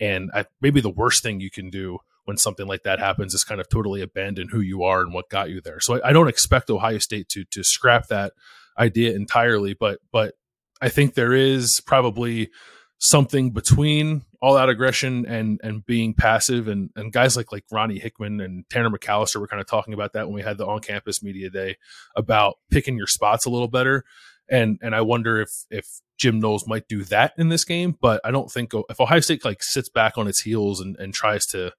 and 0.00 0.30
I, 0.34 0.46
maybe 0.62 0.80
the 0.80 0.88
worst 0.88 1.22
thing 1.22 1.40
you 1.40 1.50
can 1.50 1.68
do 1.68 1.98
when 2.24 2.38
something 2.38 2.66
like 2.66 2.84
that 2.84 2.98
happens 2.98 3.34
is 3.34 3.44
kind 3.44 3.60
of 3.60 3.68
totally 3.68 4.00
abandon 4.00 4.48
who 4.50 4.60
you 4.60 4.82
are 4.82 5.02
and 5.02 5.12
what 5.12 5.28
got 5.28 5.50
you 5.50 5.60
there 5.60 5.80
so 5.80 6.00
I, 6.00 6.08
I 6.08 6.12
don't 6.14 6.28
expect 6.28 6.70
Ohio 6.70 6.98
State 6.98 7.28
to 7.30 7.44
to 7.50 7.62
scrap 7.62 8.06
that 8.08 8.32
idea 8.78 9.14
entirely 9.14 9.74
but 9.74 9.98
but 10.12 10.34
I 10.80 10.88
think 10.88 11.14
there 11.14 11.32
is 11.32 11.80
probably 11.86 12.50
something 12.98 13.50
between 13.50 14.22
all 14.40 14.56
out 14.56 14.68
aggression 14.68 15.26
and 15.26 15.60
and 15.62 15.84
being 15.86 16.14
passive 16.14 16.68
and 16.68 16.90
and 16.96 17.12
guys 17.12 17.36
like 17.36 17.52
like 17.52 17.64
Ronnie 17.70 17.98
Hickman 17.98 18.40
and 18.40 18.68
Tanner 18.68 18.90
McCalister 18.90 19.40
were 19.40 19.48
kind 19.48 19.60
of 19.60 19.66
talking 19.66 19.94
about 19.94 20.12
that 20.12 20.26
when 20.26 20.34
we 20.34 20.42
had 20.42 20.58
the 20.58 20.66
on 20.66 20.80
campus 20.80 21.22
media 21.22 21.50
day 21.50 21.76
about 22.16 22.56
picking 22.70 22.96
your 22.96 23.06
spots 23.06 23.46
a 23.46 23.50
little 23.50 23.68
better. 23.68 24.04
And 24.50 24.78
and 24.82 24.94
I 24.94 25.00
wonder 25.00 25.40
if 25.40 25.50
if 25.70 25.86
Jim 26.18 26.40
Knowles 26.40 26.66
might 26.66 26.88
do 26.88 27.04
that 27.04 27.32
in 27.38 27.48
this 27.48 27.64
game 27.64 27.96
but 28.00 28.20
I 28.24 28.30
don't 28.30 28.50
think 28.50 28.72
if 28.90 29.00
Ohio 29.00 29.20
State 29.20 29.44
like 29.44 29.62
sits 29.62 29.88
back 29.88 30.18
on 30.18 30.28
its 30.28 30.40
heels 30.40 30.80
and 30.80 30.96
and 30.98 31.14
tries 31.14 31.46
to 31.46 31.72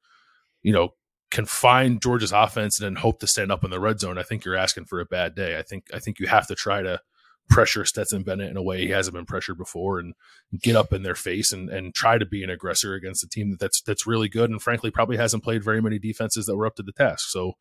you 0.63 0.73
know 0.73 0.95
confine 1.35 1.99
Georgia's 1.99 2.31
offense 2.31 2.79
and 2.79 2.85
then 2.85 3.01
hope 3.01 3.19
to 3.19 3.27
stand 3.27 3.51
up 3.51 3.65
in 3.65 3.69
the 3.69 3.79
red 3.79 3.99
zone 3.99 4.17
I 4.17 4.23
think 4.23 4.45
you're 4.45 4.55
asking 4.55 4.85
for 4.85 5.01
a 5.01 5.05
bad 5.05 5.35
day 5.35 5.59
I 5.59 5.63
think 5.63 5.87
I 5.93 5.99
think 5.99 6.17
you 6.17 6.27
have 6.27 6.47
to 6.47 6.55
try 6.55 6.81
to 6.81 7.01
pressure 7.49 7.83
Stetson 7.83 8.23
Bennett 8.23 8.49
in 8.49 8.55
a 8.55 8.63
way 8.63 8.79
he 8.79 8.91
hasn't 8.91 9.13
been 9.13 9.25
pressured 9.25 9.57
before 9.57 9.99
and 9.99 10.13
get 10.61 10.77
up 10.77 10.93
in 10.93 11.03
their 11.03 11.13
face 11.13 11.51
and, 11.51 11.69
and 11.69 11.93
try 11.93 12.17
to 12.17 12.25
be 12.25 12.41
an 12.41 12.49
aggressor 12.49 12.93
against 12.93 13.21
a 13.21 13.27
team 13.27 13.57
that's 13.59 13.81
that's 13.81 14.07
really 14.07 14.29
good 14.29 14.49
and 14.49 14.61
frankly 14.61 14.89
probably 14.89 15.17
hasn't 15.17 15.43
played 15.43 15.61
very 15.61 15.81
many 15.81 15.99
defenses 15.99 16.45
that 16.45 16.55
were 16.55 16.65
up 16.65 16.75
to 16.75 16.83
the 16.83 16.93
task. 16.93 17.27
So 17.29 17.57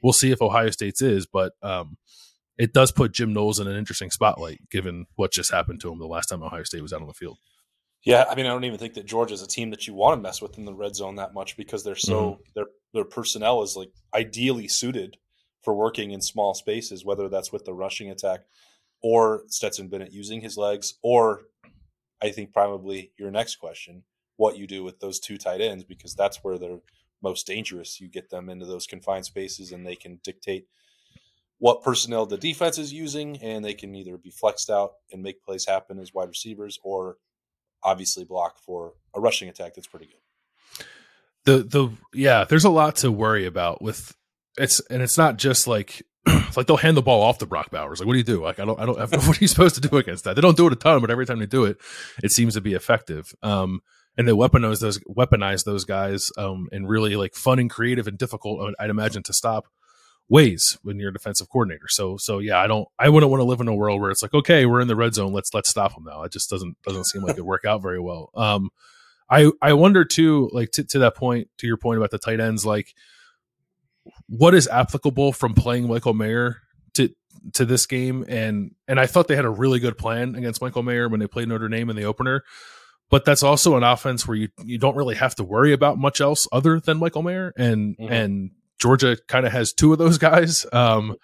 we'll 0.00 0.14
see 0.14 0.30
if 0.30 0.40
Ohio 0.40 0.70
State's 0.70 1.02
is, 1.02 1.26
but 1.26 1.52
um, 1.62 1.98
it 2.56 2.72
does 2.72 2.92
put 2.92 3.12
Jim 3.12 3.34
Knowles 3.34 3.60
in 3.60 3.68
an 3.68 3.76
interesting 3.76 4.10
spotlight 4.10 4.70
given 4.70 5.04
what 5.16 5.32
just 5.32 5.52
happened 5.52 5.82
to 5.82 5.92
him 5.92 5.98
the 5.98 6.06
last 6.06 6.28
time 6.28 6.42
Ohio 6.42 6.62
State 6.62 6.80
was 6.80 6.94
out 6.94 7.02
on 7.02 7.08
the 7.08 7.12
field. 7.12 7.36
Yeah, 8.04 8.24
I 8.30 8.34
mean, 8.34 8.46
I 8.46 8.50
don't 8.50 8.64
even 8.64 8.78
think 8.78 8.94
that 8.94 9.06
Georgia's 9.06 9.42
a 9.42 9.46
team 9.46 9.70
that 9.70 9.86
you 9.86 9.94
want 9.94 10.16
to 10.16 10.22
mess 10.22 10.40
with 10.40 10.56
in 10.56 10.64
the 10.64 10.74
red 10.74 10.94
zone 10.94 11.16
that 11.16 11.34
much 11.34 11.56
because 11.56 11.82
they're 11.84 11.96
so 11.96 12.32
mm-hmm. 12.32 12.42
their 12.54 12.66
their 12.94 13.04
personnel 13.04 13.62
is 13.62 13.76
like 13.76 13.90
ideally 14.14 14.68
suited 14.68 15.16
for 15.62 15.74
working 15.74 16.12
in 16.12 16.20
small 16.20 16.54
spaces, 16.54 17.04
whether 17.04 17.28
that's 17.28 17.52
with 17.52 17.64
the 17.64 17.74
rushing 17.74 18.10
attack 18.10 18.40
or 19.02 19.42
Stetson 19.48 19.88
Bennett 19.88 20.12
using 20.12 20.40
his 20.40 20.56
legs, 20.56 20.94
or 21.02 21.42
I 22.22 22.30
think 22.30 22.52
probably 22.52 23.12
your 23.18 23.30
next 23.30 23.56
question, 23.56 24.04
what 24.36 24.56
you 24.56 24.66
do 24.66 24.82
with 24.82 25.00
those 25.00 25.20
two 25.20 25.36
tight 25.36 25.60
ends, 25.60 25.84
because 25.84 26.14
that's 26.14 26.38
where 26.42 26.58
they're 26.58 26.80
most 27.22 27.46
dangerous. 27.46 28.00
You 28.00 28.08
get 28.08 28.30
them 28.30 28.48
into 28.48 28.66
those 28.66 28.86
confined 28.86 29.24
spaces 29.24 29.72
and 29.72 29.86
they 29.86 29.96
can 29.96 30.20
dictate 30.24 30.66
what 31.58 31.82
personnel 31.82 32.24
the 32.24 32.38
defense 32.38 32.78
is 32.78 32.92
using, 32.92 33.36
and 33.38 33.64
they 33.64 33.74
can 33.74 33.94
either 33.96 34.16
be 34.16 34.30
flexed 34.30 34.70
out 34.70 34.92
and 35.12 35.22
make 35.22 35.42
plays 35.42 35.66
happen 35.66 35.98
as 35.98 36.14
wide 36.14 36.28
receivers, 36.28 36.78
or 36.84 37.16
obviously 37.88 38.24
block 38.24 38.58
for 38.58 38.94
a 39.14 39.20
rushing 39.20 39.48
attack 39.48 39.74
that's 39.74 39.86
pretty 39.86 40.06
good. 40.06 40.84
The 41.44 41.62
the 41.62 41.90
yeah, 42.12 42.44
there's 42.44 42.64
a 42.64 42.70
lot 42.70 42.96
to 42.96 43.10
worry 43.10 43.46
about 43.46 43.80
with 43.80 44.14
it's 44.58 44.80
and 44.90 45.02
it's 45.02 45.16
not 45.16 45.38
just 45.38 45.66
like 45.66 46.02
it's 46.26 46.56
like 46.56 46.66
they'll 46.66 46.76
hand 46.76 46.96
the 46.96 47.02
ball 47.02 47.22
off 47.22 47.38
to 47.38 47.46
Brock 47.46 47.70
Bowers. 47.70 48.00
Like, 48.00 48.06
what 48.06 48.12
do 48.12 48.18
you 48.18 48.24
do? 48.24 48.42
Like, 48.42 48.60
I 48.60 48.64
don't, 48.64 48.78
I 48.78 48.84
don't. 48.86 48.98
What 49.26 49.38
are 49.38 49.40
you 49.40 49.48
supposed 49.48 49.76
to 49.76 49.80
do 49.80 49.96
against 49.96 50.24
that? 50.24 50.34
They 50.34 50.42
don't 50.42 50.56
do 50.56 50.66
it 50.66 50.72
a 50.72 50.76
ton, 50.76 51.00
but 51.00 51.10
every 51.10 51.26
time 51.26 51.38
they 51.38 51.46
do 51.46 51.64
it, 51.64 51.78
it 52.22 52.32
seems 52.32 52.54
to 52.54 52.60
be 52.60 52.74
effective. 52.74 53.34
Um, 53.42 53.80
and 54.16 54.26
they 54.26 54.32
weaponize 54.32 54.80
those, 54.80 54.98
weaponize 55.04 55.64
those 55.64 55.84
guys, 55.84 56.32
um, 56.36 56.68
in 56.72 56.86
really 56.86 57.14
like 57.16 57.34
fun 57.34 57.58
and 57.60 57.70
creative 57.70 58.08
and 58.08 58.18
difficult. 58.18 58.74
I'd 58.78 58.90
imagine 58.90 59.22
to 59.24 59.32
stop 59.32 59.68
ways 60.28 60.78
when 60.82 60.98
you're 60.98 61.10
a 61.10 61.12
defensive 61.12 61.48
coordinator. 61.48 61.88
So, 61.88 62.16
so 62.18 62.38
yeah, 62.38 62.58
I 62.58 62.66
don't, 62.66 62.86
I 62.98 63.08
wouldn't 63.08 63.30
want 63.30 63.40
to 63.40 63.46
live 63.46 63.60
in 63.60 63.68
a 63.68 63.74
world 63.74 64.00
where 64.00 64.10
it's 64.10 64.22
like, 64.22 64.34
okay, 64.34 64.66
we're 64.66 64.80
in 64.80 64.88
the 64.88 64.96
red 64.96 65.14
zone, 65.14 65.32
let's 65.32 65.54
let's 65.54 65.68
stop 65.68 65.94
them 65.94 66.04
now. 66.04 66.22
It 66.22 66.32
just 66.32 66.50
doesn't 66.50 66.76
doesn't 66.82 67.04
seem 67.04 67.22
like 67.22 67.38
it 67.38 67.44
work 67.44 67.64
out 67.64 67.82
very 67.82 68.00
well. 68.00 68.30
Um, 68.34 68.70
I 69.30 69.50
I 69.62 69.72
wonder 69.74 70.04
too, 70.04 70.50
like 70.52 70.70
to, 70.72 70.84
to 70.84 70.98
that 71.00 71.14
point, 71.14 71.48
to 71.58 71.66
your 71.66 71.76
point 71.76 71.98
about 71.98 72.10
the 72.10 72.18
tight 72.18 72.40
ends, 72.40 72.64
like 72.64 72.94
what 74.28 74.54
is 74.54 74.68
applicable 74.68 75.32
from 75.32 75.54
playing 75.54 75.88
Michael 75.88 76.14
Mayer 76.14 76.58
to 76.94 77.10
to 77.54 77.64
this 77.64 77.86
game 77.86 78.24
and 78.28 78.74
and 78.86 78.98
I 78.98 79.06
thought 79.06 79.28
they 79.28 79.36
had 79.36 79.44
a 79.44 79.50
really 79.50 79.80
good 79.80 79.98
plan 79.98 80.34
against 80.34 80.60
Michael 80.60 80.82
Mayer 80.82 81.08
when 81.08 81.20
they 81.20 81.26
played 81.26 81.48
Notre 81.48 81.68
Dame 81.68 81.90
in 81.90 81.96
the 81.96 82.04
opener. 82.04 82.44
But 83.10 83.24
that's 83.24 83.42
also 83.42 83.76
an 83.76 83.82
offense 83.82 84.28
where 84.28 84.36
you 84.36 84.48
you 84.64 84.78
don't 84.78 84.96
really 84.96 85.14
have 85.14 85.34
to 85.36 85.44
worry 85.44 85.72
about 85.72 85.96
much 85.96 86.20
else 86.20 86.46
other 86.52 86.78
than 86.78 86.98
Michael 86.98 87.22
Mayer 87.22 87.54
and 87.56 87.96
mm-hmm. 87.96 88.12
and 88.12 88.50
Georgia 88.78 89.16
kind 89.28 89.46
of 89.46 89.52
has 89.52 89.72
two 89.72 89.92
of 89.92 89.98
those 89.98 90.18
guys 90.30 90.66
um 90.72 91.16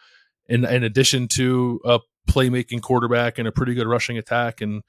in 0.47 0.65
in 0.65 0.85
addition 0.85 1.29
to 1.29 1.81
a 1.85 2.01
playmaking 2.29 2.83
quarterback 2.83 3.39
and 3.39 3.47
a 3.47 3.53
pretty 3.53 3.75
good 3.75 3.87
rushing 3.87 4.19
attack 4.19 4.61
and 4.61 4.83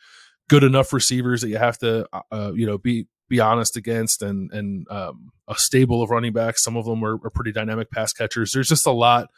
good 0.47 0.63
enough 0.63 0.93
receivers 0.93 1.41
that 1.41 1.49
you 1.49 1.57
have 1.57 1.77
to 1.77 2.07
uh, 2.31 2.51
you 2.55 2.65
know 2.65 2.77
be 2.77 3.07
be 3.27 3.39
honest 3.39 3.75
against 3.75 4.21
and 4.21 4.51
and 4.51 4.87
um, 4.89 5.31
a 5.47 5.55
stable 5.55 6.01
of 6.01 6.09
running 6.09 6.33
backs. 6.33 6.63
Some 6.63 6.77
of 6.77 6.85
them 6.85 7.03
are, 7.03 7.15
are, 7.23 7.29
pretty 7.29 7.51
dynamic 7.51 7.89
pass 7.89 8.13
catchers. 8.13 8.51
There's 8.51 8.67
just 8.67 8.85
a 8.85 8.91
lot 8.91 9.29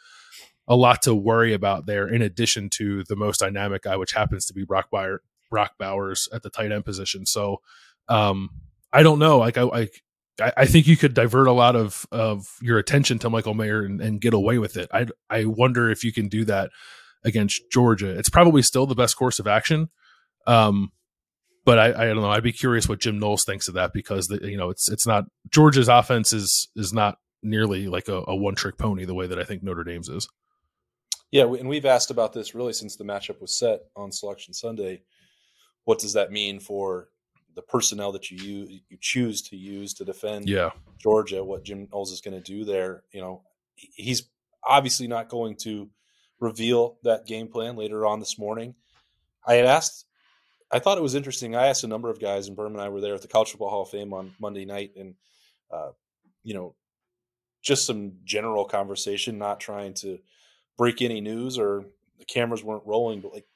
a 0.66 0.76
lot 0.76 1.02
to 1.02 1.14
worry 1.14 1.54
about 1.54 1.86
there. 1.86 2.06
In 2.06 2.20
addition 2.22 2.68
to 2.74 3.04
the 3.04 3.16
most 3.16 3.40
dynamic 3.40 3.82
guy, 3.82 3.96
which 3.96 4.12
happens 4.12 4.44
to 4.46 4.54
be 4.54 4.64
Brock 4.64 4.90
Brock 4.90 5.72
Bowers 5.78 6.28
at 6.32 6.42
the 6.42 6.50
tight 6.50 6.72
end 6.72 6.84
position. 6.84 7.24
So 7.24 7.62
um, 8.08 8.50
I 8.92 9.02
don't 9.02 9.18
know. 9.18 9.38
Like 9.38 9.56
I, 9.56 9.62
I 9.62 9.88
I 10.40 10.66
think 10.66 10.86
you 10.86 10.96
could 10.96 11.14
divert 11.14 11.48
a 11.48 11.52
lot 11.52 11.76
of 11.76 12.06
of 12.12 12.46
your 12.62 12.78
attention 12.78 13.18
to 13.20 13.30
Michael 13.30 13.54
Mayer 13.54 13.82
and, 13.84 14.00
and 14.00 14.20
get 14.20 14.34
away 14.34 14.58
with 14.58 14.76
it. 14.76 14.88
I 14.92 15.06
I 15.28 15.44
wonder 15.44 15.90
if 15.90 16.04
you 16.04 16.12
can 16.12 16.28
do 16.28 16.44
that 16.44 16.70
against 17.24 17.62
Georgia. 17.72 18.16
It's 18.16 18.30
probably 18.30 18.62
still 18.62 18.86
the 18.86 18.94
best 18.94 19.16
course 19.16 19.38
of 19.38 19.46
action. 19.46 19.88
Um, 20.46 20.92
but 21.64 21.78
I, 21.78 21.86
I 21.88 22.06
don't 22.06 22.22
know. 22.22 22.30
I'd 22.30 22.42
be 22.42 22.52
curious 22.52 22.88
what 22.88 23.00
Jim 23.00 23.18
Knowles 23.18 23.44
thinks 23.44 23.68
of 23.68 23.74
that 23.74 23.92
because 23.92 24.28
the, 24.28 24.48
you 24.48 24.56
know 24.56 24.70
it's 24.70 24.90
it's 24.90 25.06
not 25.06 25.24
Georgia's 25.50 25.88
offense 25.88 26.32
is 26.32 26.68
is 26.76 26.92
not 26.92 27.18
nearly 27.42 27.88
like 27.88 28.08
a, 28.08 28.22
a 28.26 28.34
one 28.34 28.54
trick 28.54 28.78
pony 28.78 29.04
the 29.04 29.14
way 29.14 29.26
that 29.26 29.38
I 29.38 29.44
think 29.44 29.62
Notre 29.62 29.84
Dame's 29.84 30.08
is. 30.08 30.28
Yeah, 31.30 31.44
and 31.44 31.68
we've 31.68 31.84
asked 31.84 32.10
about 32.10 32.32
this 32.32 32.54
really 32.54 32.72
since 32.72 32.96
the 32.96 33.04
matchup 33.04 33.40
was 33.40 33.58
set 33.58 33.80
on 33.94 34.12
Selection 34.12 34.54
Sunday. 34.54 35.02
What 35.84 35.98
does 35.98 36.14
that 36.14 36.32
mean 36.32 36.58
for 36.58 37.08
the 37.58 37.62
personnel 37.62 38.12
that 38.12 38.30
you 38.30 38.38
use, 38.38 38.80
you 38.88 38.96
choose 39.00 39.42
to 39.42 39.56
use 39.56 39.92
to 39.94 40.04
defend 40.04 40.48
yeah. 40.48 40.70
Georgia? 40.96 41.42
What 41.42 41.64
Jim 41.64 41.88
Knowles 41.90 42.12
is 42.12 42.20
going 42.20 42.40
to 42.40 42.40
do 42.40 42.64
there? 42.64 43.02
You 43.10 43.20
know, 43.20 43.42
he's 43.74 44.28
obviously 44.62 45.08
not 45.08 45.28
going 45.28 45.56
to 45.62 45.90
reveal 46.38 46.98
that 47.02 47.26
game 47.26 47.48
plan 47.48 47.74
later 47.74 48.06
on 48.06 48.20
this 48.20 48.38
morning. 48.38 48.76
I 49.44 49.54
had 49.54 49.64
asked 49.64 50.04
I 50.70 50.78
thought 50.78 50.98
it 50.98 51.02
was 51.02 51.16
interesting. 51.16 51.56
I 51.56 51.66
asked 51.66 51.82
a 51.82 51.88
number 51.88 52.10
of 52.10 52.20
guys, 52.20 52.46
and 52.46 52.56
Berm 52.56 52.68
and 52.68 52.80
I 52.80 52.90
were 52.90 53.00
there 53.00 53.14
at 53.14 53.22
the 53.22 53.28
College 53.28 53.50
Football 53.50 53.70
Hall 53.70 53.82
of 53.82 53.90
Fame 53.90 54.12
on 54.12 54.34
Monday 54.38 54.64
night, 54.64 54.92
and 54.96 55.14
uh, 55.72 55.90
you 56.44 56.54
know, 56.54 56.76
just 57.60 57.86
some 57.86 58.12
general 58.24 58.66
conversation, 58.66 59.36
not 59.36 59.58
trying 59.58 59.94
to 59.94 60.18
break 60.76 61.02
any 61.02 61.20
news 61.20 61.58
or 61.58 61.86
the 62.18 62.24
cameras 62.24 62.62
weren't 62.62 62.86
rolling, 62.86 63.20
but 63.20 63.32
like 63.32 63.46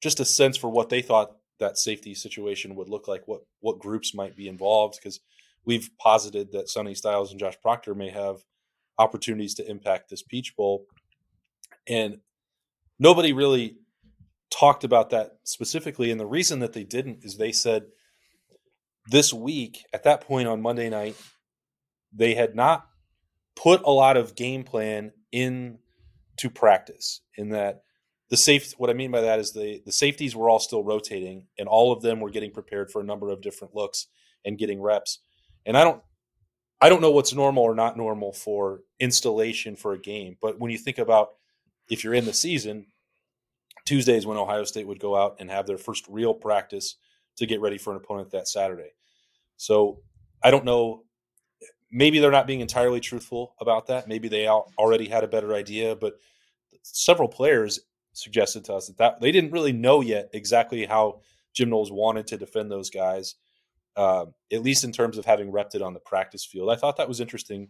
just 0.00 0.20
a 0.20 0.24
sense 0.24 0.56
for 0.56 0.70
what 0.70 0.88
they 0.88 1.02
thought 1.02 1.36
that 1.58 1.78
safety 1.78 2.14
situation 2.14 2.74
would 2.74 2.88
look 2.88 3.08
like, 3.08 3.26
what 3.26 3.42
what 3.60 3.78
groups 3.78 4.14
might 4.14 4.36
be 4.36 4.48
involved, 4.48 4.98
because 4.98 5.20
we've 5.64 5.90
posited 5.98 6.52
that 6.52 6.68
Sonny 6.68 6.94
Styles 6.94 7.30
and 7.30 7.40
Josh 7.40 7.60
Proctor 7.62 7.94
may 7.94 8.10
have 8.10 8.44
opportunities 8.98 9.54
to 9.54 9.70
impact 9.70 10.10
this 10.10 10.22
Peach 10.22 10.56
Bowl, 10.56 10.86
and 11.88 12.18
nobody 12.98 13.32
really 13.32 13.76
talked 14.50 14.84
about 14.84 15.10
that 15.10 15.38
specifically. 15.44 16.10
And 16.10 16.20
the 16.20 16.26
reason 16.26 16.58
that 16.60 16.72
they 16.72 16.84
didn't 16.84 17.24
is 17.24 17.36
they 17.36 17.52
said 17.52 17.84
this 19.10 19.32
week, 19.32 19.84
at 19.92 20.04
that 20.04 20.20
point 20.20 20.46
on 20.46 20.62
Monday 20.62 20.90
night, 20.90 21.16
they 22.12 22.34
had 22.34 22.54
not 22.54 22.86
put 23.56 23.82
a 23.82 23.90
lot 23.90 24.16
of 24.16 24.34
game 24.34 24.62
plan 24.62 25.12
in 25.30 25.78
to 26.36 26.50
practice 26.50 27.20
in 27.36 27.50
that 27.50 27.82
the 28.32 28.38
safe 28.38 28.72
what 28.78 28.88
i 28.88 28.94
mean 28.94 29.10
by 29.10 29.20
that 29.20 29.38
is 29.38 29.52
the 29.52 29.82
the 29.84 29.92
safeties 29.92 30.34
were 30.34 30.48
all 30.48 30.58
still 30.58 30.82
rotating 30.82 31.46
and 31.58 31.68
all 31.68 31.92
of 31.92 32.00
them 32.00 32.18
were 32.18 32.30
getting 32.30 32.50
prepared 32.50 32.90
for 32.90 33.02
a 33.02 33.04
number 33.04 33.30
of 33.30 33.42
different 33.42 33.76
looks 33.76 34.06
and 34.42 34.56
getting 34.56 34.80
reps 34.80 35.18
and 35.66 35.76
i 35.76 35.84
don't 35.84 36.02
i 36.80 36.88
don't 36.88 37.02
know 37.02 37.10
what's 37.10 37.34
normal 37.34 37.62
or 37.62 37.74
not 37.74 37.94
normal 37.94 38.32
for 38.32 38.80
installation 38.98 39.76
for 39.76 39.92
a 39.92 39.98
game 39.98 40.38
but 40.40 40.58
when 40.58 40.70
you 40.70 40.78
think 40.78 40.96
about 40.96 41.32
if 41.90 42.02
you're 42.02 42.14
in 42.14 42.24
the 42.24 42.32
season 42.32 42.86
tuesdays 43.84 44.24
when 44.24 44.38
ohio 44.38 44.64
state 44.64 44.86
would 44.86 44.98
go 44.98 45.14
out 45.14 45.36
and 45.38 45.50
have 45.50 45.66
their 45.66 45.76
first 45.76 46.06
real 46.08 46.32
practice 46.32 46.96
to 47.36 47.44
get 47.44 47.60
ready 47.60 47.76
for 47.76 47.90
an 47.90 47.98
opponent 47.98 48.30
that 48.30 48.48
saturday 48.48 48.94
so 49.58 50.00
i 50.42 50.50
don't 50.50 50.64
know 50.64 51.02
maybe 51.90 52.18
they're 52.18 52.30
not 52.30 52.46
being 52.46 52.60
entirely 52.60 53.00
truthful 53.00 53.54
about 53.60 53.88
that. 53.88 54.08
Maybe 54.08 54.26
they 54.26 54.48
already 54.48 55.06
had 55.06 55.24
a 55.24 55.28
better 55.28 55.52
idea, 55.52 55.94
but 55.94 56.14
several 56.82 57.28
players 57.28 57.80
suggested 58.12 58.64
to 58.64 58.74
us 58.74 58.86
that, 58.88 58.98
that 58.98 59.20
they 59.20 59.32
didn't 59.32 59.52
really 59.52 59.72
know 59.72 60.00
yet 60.00 60.30
exactly 60.32 60.84
how 60.86 61.20
Jim 61.54 61.70
Knowles 61.70 61.92
wanted 61.92 62.26
to 62.28 62.38
defend 62.38 62.70
those 62.70 62.90
guys, 62.90 63.34
uh, 63.96 64.26
at 64.52 64.62
least 64.62 64.84
in 64.84 64.92
terms 64.92 65.18
of 65.18 65.24
having 65.24 65.52
repped 65.52 65.74
it 65.74 65.82
on 65.82 65.94
the 65.94 66.00
practice 66.00 66.44
field. 66.44 66.70
I 66.70 66.76
thought 66.76 66.96
that 66.96 67.08
was 67.08 67.20
interesting. 67.20 67.68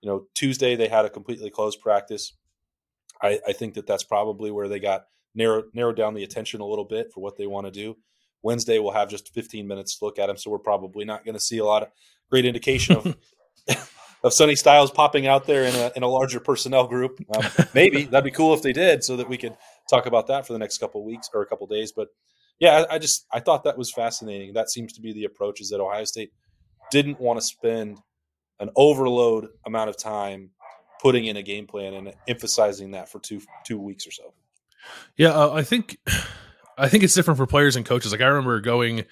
You 0.00 0.08
know, 0.08 0.26
Tuesday 0.34 0.76
they 0.76 0.88
had 0.88 1.04
a 1.04 1.10
completely 1.10 1.50
closed 1.50 1.80
practice. 1.80 2.32
I, 3.22 3.40
I 3.46 3.52
think 3.52 3.74
that 3.74 3.86
that's 3.86 4.04
probably 4.04 4.50
where 4.50 4.68
they 4.68 4.78
got 4.78 5.06
narrowed 5.34 5.66
narrowed 5.74 5.96
down 5.96 6.14
the 6.14 6.24
attention 6.24 6.60
a 6.60 6.66
little 6.66 6.84
bit 6.84 7.12
for 7.12 7.20
what 7.20 7.36
they 7.36 7.46
want 7.46 7.66
to 7.66 7.70
do. 7.70 7.96
Wednesday 8.42 8.78
we'll 8.78 8.92
have 8.92 9.10
just 9.10 9.34
15 9.34 9.66
minutes 9.66 9.98
to 9.98 10.04
look 10.04 10.18
at 10.18 10.26
them, 10.26 10.36
so 10.36 10.50
we're 10.50 10.58
probably 10.58 11.04
not 11.04 11.24
going 11.24 11.34
to 11.34 11.40
see 11.40 11.58
a 11.58 11.64
lot 11.64 11.82
of 11.82 11.88
great 12.30 12.44
indication 12.44 12.96
of 12.96 13.16
of 14.22 14.32
Sonny 14.32 14.56
Styles 14.56 14.90
popping 14.90 15.26
out 15.26 15.46
there 15.46 15.64
in 15.64 15.74
a 15.74 15.92
in 15.96 16.02
a 16.02 16.08
larger 16.08 16.40
personnel 16.40 16.86
group. 16.86 17.18
Um, 17.34 17.44
maybe 17.74 18.04
that'd 18.04 18.24
be 18.24 18.30
cool 18.30 18.54
if 18.54 18.62
they 18.62 18.72
did, 18.72 19.04
so 19.04 19.16
that 19.16 19.28
we 19.28 19.36
could 19.36 19.54
talk 19.88 20.06
about 20.06 20.26
that 20.28 20.46
for 20.46 20.52
the 20.52 20.58
next 20.58 20.78
couple 20.78 21.04
weeks 21.04 21.28
or 21.32 21.42
a 21.42 21.46
couple 21.46 21.66
days. 21.66 21.92
But 21.92 22.08
yeah, 22.58 22.84
I, 22.90 22.94
I, 22.94 22.98
just 22.98 23.26
I 23.32 23.40
thought 23.40 23.64
that 23.64 23.78
was 23.78 23.92
fascinating. 23.92 24.54
That 24.54 24.70
seems 24.70 24.92
to 24.94 25.00
be 25.00 25.12
the 25.12 25.24
approach 25.24 25.60
is 25.60 25.70
that 25.70 25.80
Ohio 25.80 26.04
State 26.04 26.32
didn't 26.90 27.20
want 27.20 27.38
to 27.38 27.44
spend 27.44 27.98
an 28.60 28.70
overload 28.76 29.48
amount 29.66 29.90
of 29.90 29.96
time 29.96 30.50
putting 31.00 31.26
in 31.26 31.36
a 31.36 31.42
game 31.42 31.66
plan 31.66 31.94
and 31.94 32.12
emphasizing 32.26 32.92
that 32.92 33.08
for 33.08 33.20
two 33.20 33.40
two 33.64 33.78
weeks 33.78 34.06
or 34.06 34.10
so. 34.10 34.34
Yeah, 35.16 35.30
uh, 35.30 35.52
I 35.52 35.62
think 35.62 35.98
I 36.78 36.88
think 36.88 37.04
it's 37.04 37.14
different 37.14 37.38
for 37.38 37.46
players 37.46 37.76
and 37.76 37.86
coaches. 37.86 38.12
Like 38.12 38.20
I 38.20 38.26
remember 38.26 38.60
going 38.60 39.04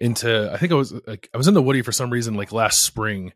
into 0.00 0.50
I 0.52 0.58
think 0.58 0.72
I 0.72 0.76
was 0.76 0.92
like 1.06 1.28
I 1.34 1.36
was 1.36 1.48
in 1.48 1.54
the 1.54 1.62
Woody 1.62 1.82
for 1.82 1.92
some 1.92 2.10
reason 2.10 2.34
like 2.34 2.52
last 2.52 2.82
spring 2.82 3.32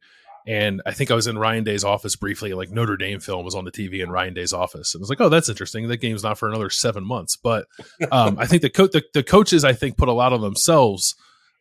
and 0.46 0.82
I 0.86 0.92
think 0.92 1.10
I 1.10 1.14
was 1.14 1.26
in 1.26 1.38
Ryan 1.38 1.64
Day's 1.64 1.84
office 1.84 2.16
briefly. 2.16 2.52
Like 2.54 2.70
Notre 2.70 2.96
Dame 2.96 3.20
film 3.20 3.44
was 3.44 3.54
on 3.54 3.64
the 3.64 3.70
TV 3.70 4.02
in 4.02 4.10
Ryan 4.10 4.34
Day's 4.34 4.52
office, 4.52 4.94
and 4.94 5.00
I 5.00 5.02
was 5.02 5.10
like, 5.10 5.20
"Oh, 5.20 5.28
that's 5.28 5.48
interesting. 5.48 5.88
That 5.88 5.98
game's 5.98 6.22
not 6.22 6.38
for 6.38 6.48
another 6.48 6.70
seven 6.70 7.04
months." 7.04 7.36
But 7.36 7.66
um, 8.10 8.38
I 8.38 8.46
think 8.46 8.62
the, 8.62 8.70
co- 8.70 8.86
the, 8.86 9.02
the 9.14 9.22
coaches, 9.22 9.64
I 9.64 9.72
think, 9.72 9.96
put 9.96 10.08
a 10.08 10.12
lot 10.12 10.32
on 10.32 10.40
themselves 10.40 11.14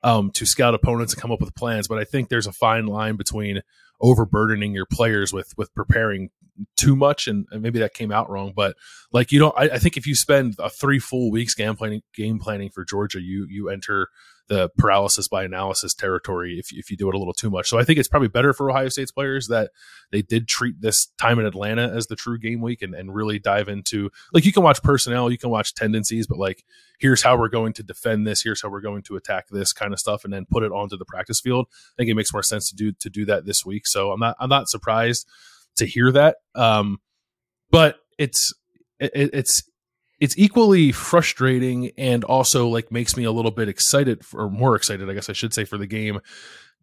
um, 0.04 0.32
to 0.32 0.46
scout 0.46 0.74
opponents 0.74 1.14
and 1.14 1.22
come 1.22 1.32
up 1.32 1.42
with 1.42 1.56
plans. 1.56 1.88
But 1.88 2.00
I 2.00 2.04
think 2.04 2.30
there's 2.30 2.48
a 2.48 2.54
fine 2.54 2.86
line 2.86 3.16
between 3.16 3.62
overburdening 4.02 4.74
your 4.74 4.86
players 4.86 5.34
with 5.34 5.54
with 5.58 5.74
preparing 5.76 6.30
too 6.76 6.96
much, 6.96 7.28
and, 7.28 7.46
and 7.52 7.62
maybe 7.62 7.80
that 7.80 7.94
came 7.94 8.12
out 8.12 8.30
wrong. 8.30 8.54
But 8.56 8.76
like 9.12 9.32
you 9.32 9.40
know, 9.40 9.52
I, 9.52 9.64
I 9.64 9.80
think 9.80 9.98
if 9.98 10.06
you 10.08 10.16
spend 10.16 10.56
a 10.60 10.70
three 10.70 11.00
full 11.00 11.32
weeks 11.32 11.54
game 11.54 11.76
planning 11.76 12.02
game 12.14 12.40
planning 12.40 12.70
for 12.70 12.86
Georgia, 12.86 13.22
you 13.22 13.46
you 13.50 13.70
enter 13.70 14.10
the 14.50 14.68
paralysis 14.80 15.28
by 15.28 15.44
analysis 15.44 15.94
territory 15.94 16.58
if, 16.58 16.74
if 16.74 16.90
you 16.90 16.98
do 16.98 17.08
it 17.08 17.14
a 17.14 17.18
little 17.20 17.34
too 17.34 17.52
much. 17.52 17.70
So 17.70 17.78
I 17.78 17.84
think 17.84 18.00
it's 18.00 18.08
probably 18.08 18.30
better 18.30 18.52
for 18.52 18.70
Ohio 18.70 18.90
State's 18.90 19.12
players 19.12 19.48
that 19.48 19.70
they 20.12 20.24
did 20.24 20.48
treat 20.48 20.82
this 20.82 21.06
time 21.20 21.40
in 21.40 21.46
Atlanta 21.46 21.88
as 21.88 22.08
the 22.08 22.16
true 22.16 22.40
game 22.40 22.60
week 22.60 22.82
and, 22.82 22.96
and 22.96 23.14
really 23.14 23.38
dive 23.38 23.70
into 23.70 24.10
like 24.34 24.46
you 24.46 24.52
can 24.52 24.64
watch 24.64 24.82
personnel, 24.82 25.32
you 25.32 25.38
can 25.38 25.52
watch 25.52 25.76
tendencies, 25.76 26.26
but 26.26 26.40
like 26.40 26.64
here's 27.00 27.22
how 27.22 27.38
we're 27.38 27.48
going 27.48 27.74
to 27.74 27.84
defend 27.84 28.26
this, 28.26 28.42
here's 28.42 28.62
how 28.62 28.70
we're 28.70 28.82
going 28.82 29.04
to 29.04 29.16
attack 29.16 29.48
this 29.50 29.72
kind 29.72 29.94
of 29.94 30.00
stuff, 30.00 30.24
and 30.24 30.34
then 30.34 30.48
put 30.50 30.64
it 30.64 30.72
onto 30.72 30.98
the 30.98 31.06
practice 31.06 31.40
field. 31.40 31.68
I 31.72 31.94
think 31.98 32.10
it 32.10 32.16
makes 32.16 32.34
more 32.34 32.44
sense 32.44 32.70
to 32.70 32.76
do 32.76 32.92
to 32.92 33.10
do 33.10 33.26
that 33.26 33.46
this 33.46 33.64
week. 33.64 33.86
So 33.86 34.12
I'm 34.12 34.20
not 34.20 34.36
I'm 34.40 34.50
not 34.50 34.68
surprised 34.68 35.28
to 35.80 35.86
hear 35.86 36.12
that. 36.12 36.38
Um, 36.56 37.00
but 37.72 37.98
it's 38.18 38.54
it, 39.00 39.12
it's 39.34 39.64
it's 40.20 40.38
equally 40.38 40.92
frustrating 40.92 41.92
and 41.98 42.24
also 42.24 42.68
like 42.68 42.92
makes 42.92 43.16
me 43.16 43.24
a 43.24 43.32
little 43.32 43.52
bit 43.52 43.70
excited 43.70 44.26
for, 44.26 44.42
or 44.42 44.50
more 44.50 44.76
excited, 44.76 45.10
I 45.10 45.14
guess 45.14 45.30
I 45.30 45.34
should 45.34 45.54
say, 45.54 45.66
for 45.66 45.78
the 45.78 45.88
game, 45.88 46.20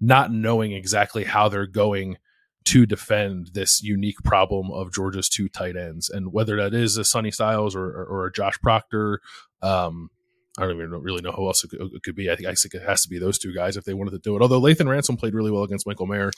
not 0.01 0.33
knowing 0.33 0.73
exactly 0.73 1.25
how 1.25 1.49
they're 1.49 1.67
going 1.67 2.17
to 2.65 2.85
defend 2.87 3.51
this 3.53 3.83
unique 3.83 4.23
problem 4.25 4.71
of 4.73 4.93
Georgia's 4.93 5.29
two 5.29 5.49
tight 5.49 5.77
ends, 5.77 6.11
and 6.11 6.33
whether 6.33 6.57
that 6.57 6.75
is 6.75 6.97
a 6.97 7.05
Sonny 7.05 7.31
Styles 7.31 7.77
or, 7.77 7.85
or, 7.85 8.05
or 8.07 8.27
a 8.27 8.33
Josh 8.33 8.59
Proctor. 8.61 9.21
Um, 9.63 10.11
I 10.59 10.63
don't 10.63 10.77
even 10.77 10.91
really 10.91 11.21
know 11.21 11.33
who 11.33 11.47
else 11.47 11.65
it 11.65 11.69
could, 11.69 11.83
it 11.83 12.03
could, 12.03 12.15
be. 12.15 12.31
I 12.31 12.37
think 12.37 12.49
I 12.49 12.55
think 12.55 12.75
it 12.75 12.83
has 12.83 13.03
to 13.03 13.09
be 13.09 13.19
those 13.19 13.39
two 13.39 13.53
guys 13.53 13.77
if 13.77 13.85
they 13.85 13.95
wanted 13.95 14.13
to 14.13 14.19
do 14.19 14.37
it. 14.37 14.43
Although 14.43 14.61
Lathan 14.61 14.89
Ransom 14.89 15.17
played 15.17 15.35
really 15.35 15.51
well 15.51 15.65
against 15.65 15.87
Michael 15.87 16.07
Mayer, 16.07 16.31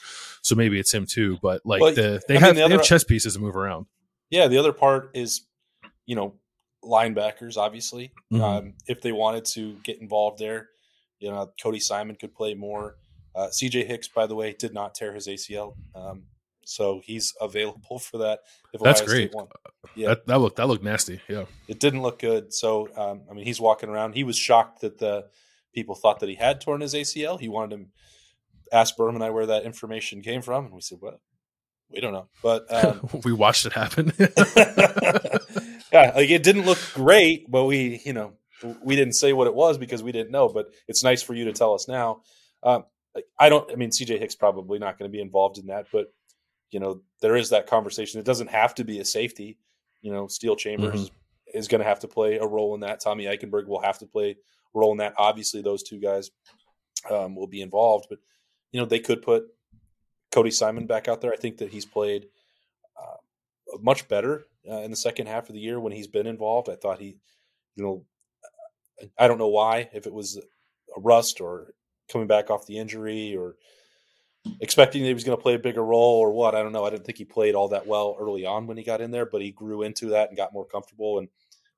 so 0.42 0.56
maybe 0.56 0.78
it's 0.80 0.92
him 0.92 1.06
too. 1.06 1.38
But 1.40 1.62
like 1.64 1.80
well, 1.80 1.94
the, 1.94 2.20
they 2.26 2.36
I 2.36 2.40
have 2.40 2.48
mean, 2.50 2.56
the 2.56 2.62
other, 2.62 2.74
they 2.74 2.78
have 2.78 2.84
chess 2.84 3.04
pieces 3.04 3.34
to 3.34 3.40
move 3.40 3.56
around. 3.56 3.86
Yeah, 4.30 4.48
the 4.48 4.58
other 4.58 4.72
part 4.72 5.10
is, 5.14 5.46
you 6.04 6.16
know, 6.16 6.34
linebackers, 6.84 7.56
obviously. 7.56 8.12
Mm-hmm. 8.32 8.42
Um, 8.42 8.74
if 8.86 9.00
they 9.00 9.12
wanted 9.12 9.44
to 9.46 9.74
get 9.82 10.00
involved 10.00 10.38
there, 10.38 10.68
you 11.20 11.30
know, 11.30 11.50
Cody 11.62 11.80
Simon 11.80 12.16
could 12.16 12.34
play 12.34 12.54
more. 12.54 12.96
Uh, 13.34 13.48
CJ 13.48 13.86
Hicks, 13.86 14.08
by 14.08 14.26
the 14.26 14.34
way, 14.34 14.54
did 14.58 14.74
not 14.74 14.94
tear 14.94 15.12
his 15.12 15.28
ACL, 15.28 15.74
um, 15.94 16.24
so 16.68 17.00
he's 17.02 17.34
available 17.40 17.98
for 17.98 18.18
that. 18.18 18.40
If 18.72 18.82
That's 18.82 19.00
Ohio 19.00 19.28
great. 19.28 19.34
Yeah, 19.96 20.08
that, 20.08 20.26
that, 20.26 20.38
looked 20.38 20.56
that 20.56 20.68
looked 20.68 20.84
nasty. 20.84 21.20
Yeah, 21.26 21.46
it 21.66 21.80
didn't 21.80 22.02
look 22.02 22.18
good. 22.18 22.52
So, 22.52 22.88
um, 22.94 23.22
I 23.30 23.34
mean, 23.34 23.46
he's 23.46 23.60
walking 23.60 23.88
around. 23.88 24.14
He 24.14 24.22
was 24.22 24.36
shocked 24.36 24.82
that 24.82 24.98
the 24.98 25.26
people 25.74 25.94
thought 25.94 26.20
that 26.20 26.28
he 26.28 26.34
had 26.34 26.60
torn 26.60 26.82
his 26.82 26.92
ACL. 26.92 27.40
He 27.40 27.48
wanted 27.48 27.76
to 27.76 27.86
ask 28.70 28.96
Berm 28.96 29.14
and 29.14 29.24
I 29.24 29.30
where 29.30 29.46
that 29.46 29.64
information 29.64 30.20
came 30.20 30.42
from, 30.42 30.66
and 30.66 30.74
we 30.74 30.82
said, 30.82 30.98
"Well, 31.00 31.20
we 31.90 32.00
don't 32.00 32.12
know." 32.12 32.28
But 32.42 32.66
um, 32.72 33.08
we 33.24 33.32
watched 33.32 33.64
it 33.64 33.72
happen. 33.72 34.12
yeah, 34.18 36.12
like 36.14 36.28
it 36.28 36.42
didn't 36.42 36.66
look 36.66 36.78
great, 36.92 37.50
but 37.50 37.64
we, 37.64 38.02
you 38.04 38.12
know, 38.12 38.34
we 38.82 38.94
didn't 38.94 39.14
say 39.14 39.32
what 39.32 39.46
it 39.46 39.54
was 39.54 39.78
because 39.78 40.02
we 40.02 40.12
didn't 40.12 40.32
know. 40.32 40.50
But 40.50 40.66
it's 40.86 41.02
nice 41.02 41.22
for 41.22 41.32
you 41.32 41.46
to 41.46 41.52
tell 41.52 41.72
us 41.72 41.88
now. 41.88 42.20
Um, 42.62 42.84
I 43.38 43.48
don't. 43.48 43.72
I 43.72 43.76
mean, 43.76 43.88
CJ 43.88 44.18
Hicks 44.18 44.34
probably 44.34 44.78
not 44.78 44.98
going 44.98 45.10
to 45.10 45.12
be 45.12 45.22
involved 45.22 45.56
in 45.56 45.68
that, 45.68 45.86
but 45.90 46.12
you 46.70 46.80
know, 46.80 47.00
there 47.20 47.36
is 47.36 47.50
that 47.50 47.66
conversation. 47.66 48.20
It 48.20 48.26
doesn't 48.26 48.50
have 48.50 48.74
to 48.76 48.84
be 48.84 49.00
a 49.00 49.04
safety. 49.04 49.58
You 50.02 50.12
know, 50.12 50.26
Steele 50.26 50.56
Chambers 50.56 51.06
mm-hmm. 51.06 51.58
is 51.58 51.68
going 51.68 51.80
to 51.80 51.86
have 51.86 52.00
to 52.00 52.08
play 52.08 52.38
a 52.38 52.46
role 52.46 52.74
in 52.74 52.80
that. 52.80 53.00
Tommy 53.00 53.24
Eichenberg 53.24 53.66
will 53.66 53.82
have 53.82 53.98
to 53.98 54.06
play 54.06 54.30
a 54.30 54.36
role 54.78 54.92
in 54.92 54.98
that. 54.98 55.14
Obviously, 55.16 55.62
those 55.62 55.82
two 55.82 55.98
guys 55.98 56.30
um, 57.10 57.34
will 57.34 57.46
be 57.46 57.62
involved, 57.62 58.06
but 58.08 58.18
you 58.72 58.80
know, 58.80 58.86
they 58.86 59.00
could 59.00 59.22
put 59.22 59.44
Cody 60.30 60.50
Simon 60.50 60.86
back 60.86 61.08
out 61.08 61.20
there. 61.20 61.32
I 61.32 61.36
think 61.36 61.58
that 61.58 61.70
he's 61.70 61.86
played 61.86 62.26
uh, 63.00 63.78
much 63.80 64.08
better 64.08 64.46
uh, 64.70 64.80
in 64.80 64.90
the 64.90 64.96
second 64.96 65.26
half 65.26 65.48
of 65.48 65.54
the 65.54 65.60
year 65.60 65.80
when 65.80 65.92
he's 65.92 66.06
been 66.06 66.26
involved. 66.26 66.68
I 66.68 66.76
thought 66.76 67.00
he, 67.00 67.16
you 67.76 67.84
know, 67.84 68.04
I 69.18 69.28
don't 69.28 69.38
know 69.38 69.48
why, 69.48 69.88
if 69.92 70.06
it 70.06 70.12
was 70.12 70.36
a 70.36 71.00
rust 71.00 71.40
or 71.40 71.72
coming 72.10 72.26
back 72.26 72.50
off 72.50 72.66
the 72.66 72.78
injury 72.78 73.36
or 73.36 73.56
expecting 74.60 75.02
that 75.02 75.08
he 75.08 75.14
was 75.14 75.24
going 75.24 75.36
to 75.36 75.42
play 75.42 75.54
a 75.54 75.58
bigger 75.58 75.84
role 75.84 76.18
or 76.18 76.32
what. 76.32 76.54
I 76.54 76.62
don't 76.62 76.72
know. 76.72 76.84
I 76.84 76.90
didn't 76.90 77.04
think 77.04 77.18
he 77.18 77.24
played 77.24 77.54
all 77.54 77.68
that 77.68 77.86
well 77.86 78.16
early 78.18 78.44
on 78.46 78.66
when 78.66 78.76
he 78.76 78.82
got 78.82 79.00
in 79.00 79.10
there, 79.10 79.26
but 79.26 79.42
he 79.42 79.52
grew 79.52 79.82
into 79.82 80.06
that 80.10 80.28
and 80.28 80.36
got 80.36 80.52
more 80.52 80.66
comfortable 80.66 81.18
and 81.18 81.28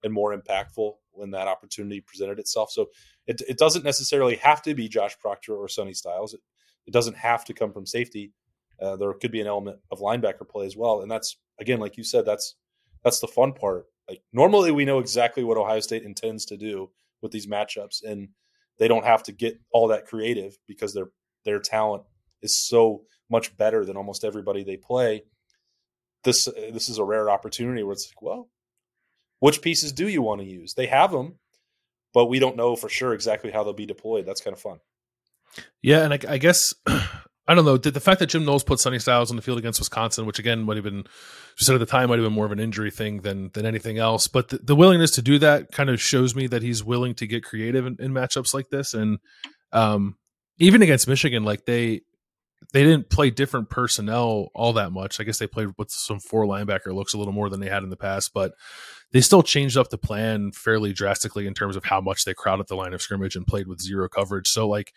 and 0.03 0.13
more 0.13 0.35
impactful 0.37 0.95
when 1.13 1.31
that 1.31 1.49
opportunity 1.49 2.01
presented 2.01 2.39
itself. 2.39 2.71
So 2.71 2.87
it, 3.27 3.43
it 3.49 3.59
doesn't 3.59 3.85
necessarily 3.85 4.37
have 4.37 4.63
to 4.63 4.75
be 4.75 4.89
Josh 4.89 5.19
Proctor 5.19 5.55
or 5.55 5.69
Sonny 5.69 5.93
Styles. 5.93 6.33
It, 6.33 6.41
it 6.87 6.93
doesn't 6.93 7.17
have 7.17 7.45
to 7.45 7.53
come 7.53 7.73
from 7.73 7.87
safety. 7.87 8.33
Uh, 8.81 8.97
there 8.97 9.13
could 9.13 9.31
be 9.31 9.43
an 9.43 9.47
element 9.47 9.79
of 9.91 10.01
linebacker 10.01 10.49
play 10.49 10.65
as 10.65 10.77
well, 10.77 11.03
and 11.03 11.11
that's 11.11 11.37
again, 11.61 11.81
like 11.81 11.97
you 11.97 12.05
said, 12.05 12.25
that's 12.25 12.55
that's 13.05 13.21
the 13.21 13.29
fun 13.29 13.53
part. 13.53 13.87
Like 14.09 14.23
normally 14.33 14.71
we 14.71 14.85
know 14.85 14.99
exactly 14.99 15.45
what 15.45 15.59
Ohio 15.59 15.81
State 15.81 16.03
intends 16.03 16.47
to 16.47 16.57
do 16.57 16.91
with 17.21 17.31
these 17.31 17.47
matchups, 17.47 18.03
and 18.03 18.29
they 18.79 18.89
don't 18.89 19.05
have 19.05 19.23
to 19.25 19.33
get 19.33 19.61
all 19.71 19.89
that 19.89 20.07
creative 20.07 20.57
because 20.67 20.95
their 20.95 21.09
their 21.45 21.59
talent 21.59 22.05
is 22.43 22.57
so 22.57 23.03
much 23.31 23.57
better 23.57 23.85
than 23.85 23.97
almost 23.97 24.25
everybody 24.25 24.65
they 24.65 24.77
play. 24.77 25.25
This 26.25 26.47
this 26.73 26.89
is 26.89 26.99
a 26.99 27.05
rare 27.05 27.31
opportunity 27.31 27.83
where 27.83 27.93
it's 27.93 28.09
like, 28.11 28.23
well, 28.23 28.49
which 29.41 29.63
pieces 29.63 29.93
do 29.93 30.09
you 30.09 30.23
want 30.23 30.41
to 30.41 30.47
use? 30.47 30.75
They 30.75 30.87
have 30.87 31.13
them. 31.13 31.39
but 32.13 32.27
we 32.27 32.39
don't 32.39 32.57
know 32.57 32.77
for 32.77 32.89
sure 32.89 33.15
exactly 33.15 33.51
how 33.51 33.63
they'll 33.65 33.73
be 33.73 33.87
deployed. 33.87 34.27
That's 34.27 34.41
kind 34.41 34.55
of 34.55 34.61
fun. 34.61 34.79
Yeah, 35.83 36.05
and 36.05 36.15
I, 36.15 36.19
I 36.29 36.39
guess 36.39 36.75
I 36.87 37.55
don't 37.55 37.65
know. 37.65 37.77
Did 37.79 37.95
the 37.95 38.01
fact 38.01 38.21
that 38.21 38.27
Jim 38.29 38.45
Knowles 38.45 38.65
put 38.65 38.79
Sonny 38.81 38.99
Styles 38.99 39.31
on 39.31 39.37
the 39.37 39.43
field 39.43 39.59
against 39.59 39.81
Wisconsin, 39.81 40.27
which 40.27 40.39
again 40.39 40.63
might 40.63 40.77
have 40.77 40.85
been 40.85 41.05
just 41.57 41.71
at 41.71 41.79
the 41.79 41.87
time 41.87 42.09
might 42.09 42.19
have 42.19 42.27
been 42.27 42.33
more 42.33 42.47
of 42.47 42.53
an 42.53 42.61
injury 42.61 42.91
thing 42.91 43.23
than 43.23 43.51
than 43.55 43.67
anything 43.67 43.99
else, 43.99 44.29
but 44.29 44.49
the, 44.49 44.59
the 44.59 44.77
willingness 44.77 45.13
to 45.13 45.23
do 45.23 45.39
that 45.39 45.73
kind 45.73 45.91
of 45.91 46.01
shows 46.01 46.35
me 46.35 46.47
that 46.47 46.63
he's 46.63 46.85
willing 46.85 47.15
to 47.15 47.27
get 47.27 47.45
creative 47.45 47.87
in, 47.87 47.97
in 47.99 48.13
matchups 48.13 48.55
like 48.55 48.71
this, 48.71 48.95
and 48.95 49.19
um, 49.73 50.17
even 50.59 50.83
against 50.83 51.09
Michigan, 51.09 51.45
like 51.45 51.65
they 51.65 52.03
they 52.73 52.85
didn't 52.85 53.11
play 53.11 53.31
different 53.31 53.71
personnel 53.71 54.51
all 54.55 54.73
that 54.75 54.93
much. 54.93 55.19
I 55.19 55.25
guess 55.25 55.39
they 55.39 55.47
played 55.47 55.69
with 55.79 55.91
some 55.91 56.21
four 56.21 56.45
linebacker 56.45 56.95
looks 56.95 57.15
a 57.15 57.19
little 57.19 57.33
more 57.33 57.49
than 57.49 57.61
they 57.61 57.69
had 57.69 57.83
in 57.83 57.91
the 57.91 57.97
past, 57.97 58.33
but 58.33 58.53
they 59.13 59.21
still 59.21 59.43
changed 59.43 59.77
up 59.77 59.91
the 59.91 59.99
plan 59.99 60.53
fairly 60.53 60.93
drastically 60.93 61.47
in 61.47 61.55
terms 61.55 61.77
of 61.77 61.85
how 61.85 62.01
much 62.01 62.25
they 62.25 62.35
crowded 62.35 62.69
the 62.69 62.77
line 62.77 62.93
of 62.93 63.03
scrimmage 63.03 63.35
and 63.35 63.47
played 63.47 63.67
with 63.67 63.81
zero 63.81 64.09
coverage. 64.09 64.49
So 64.49 64.69
like 64.69 64.93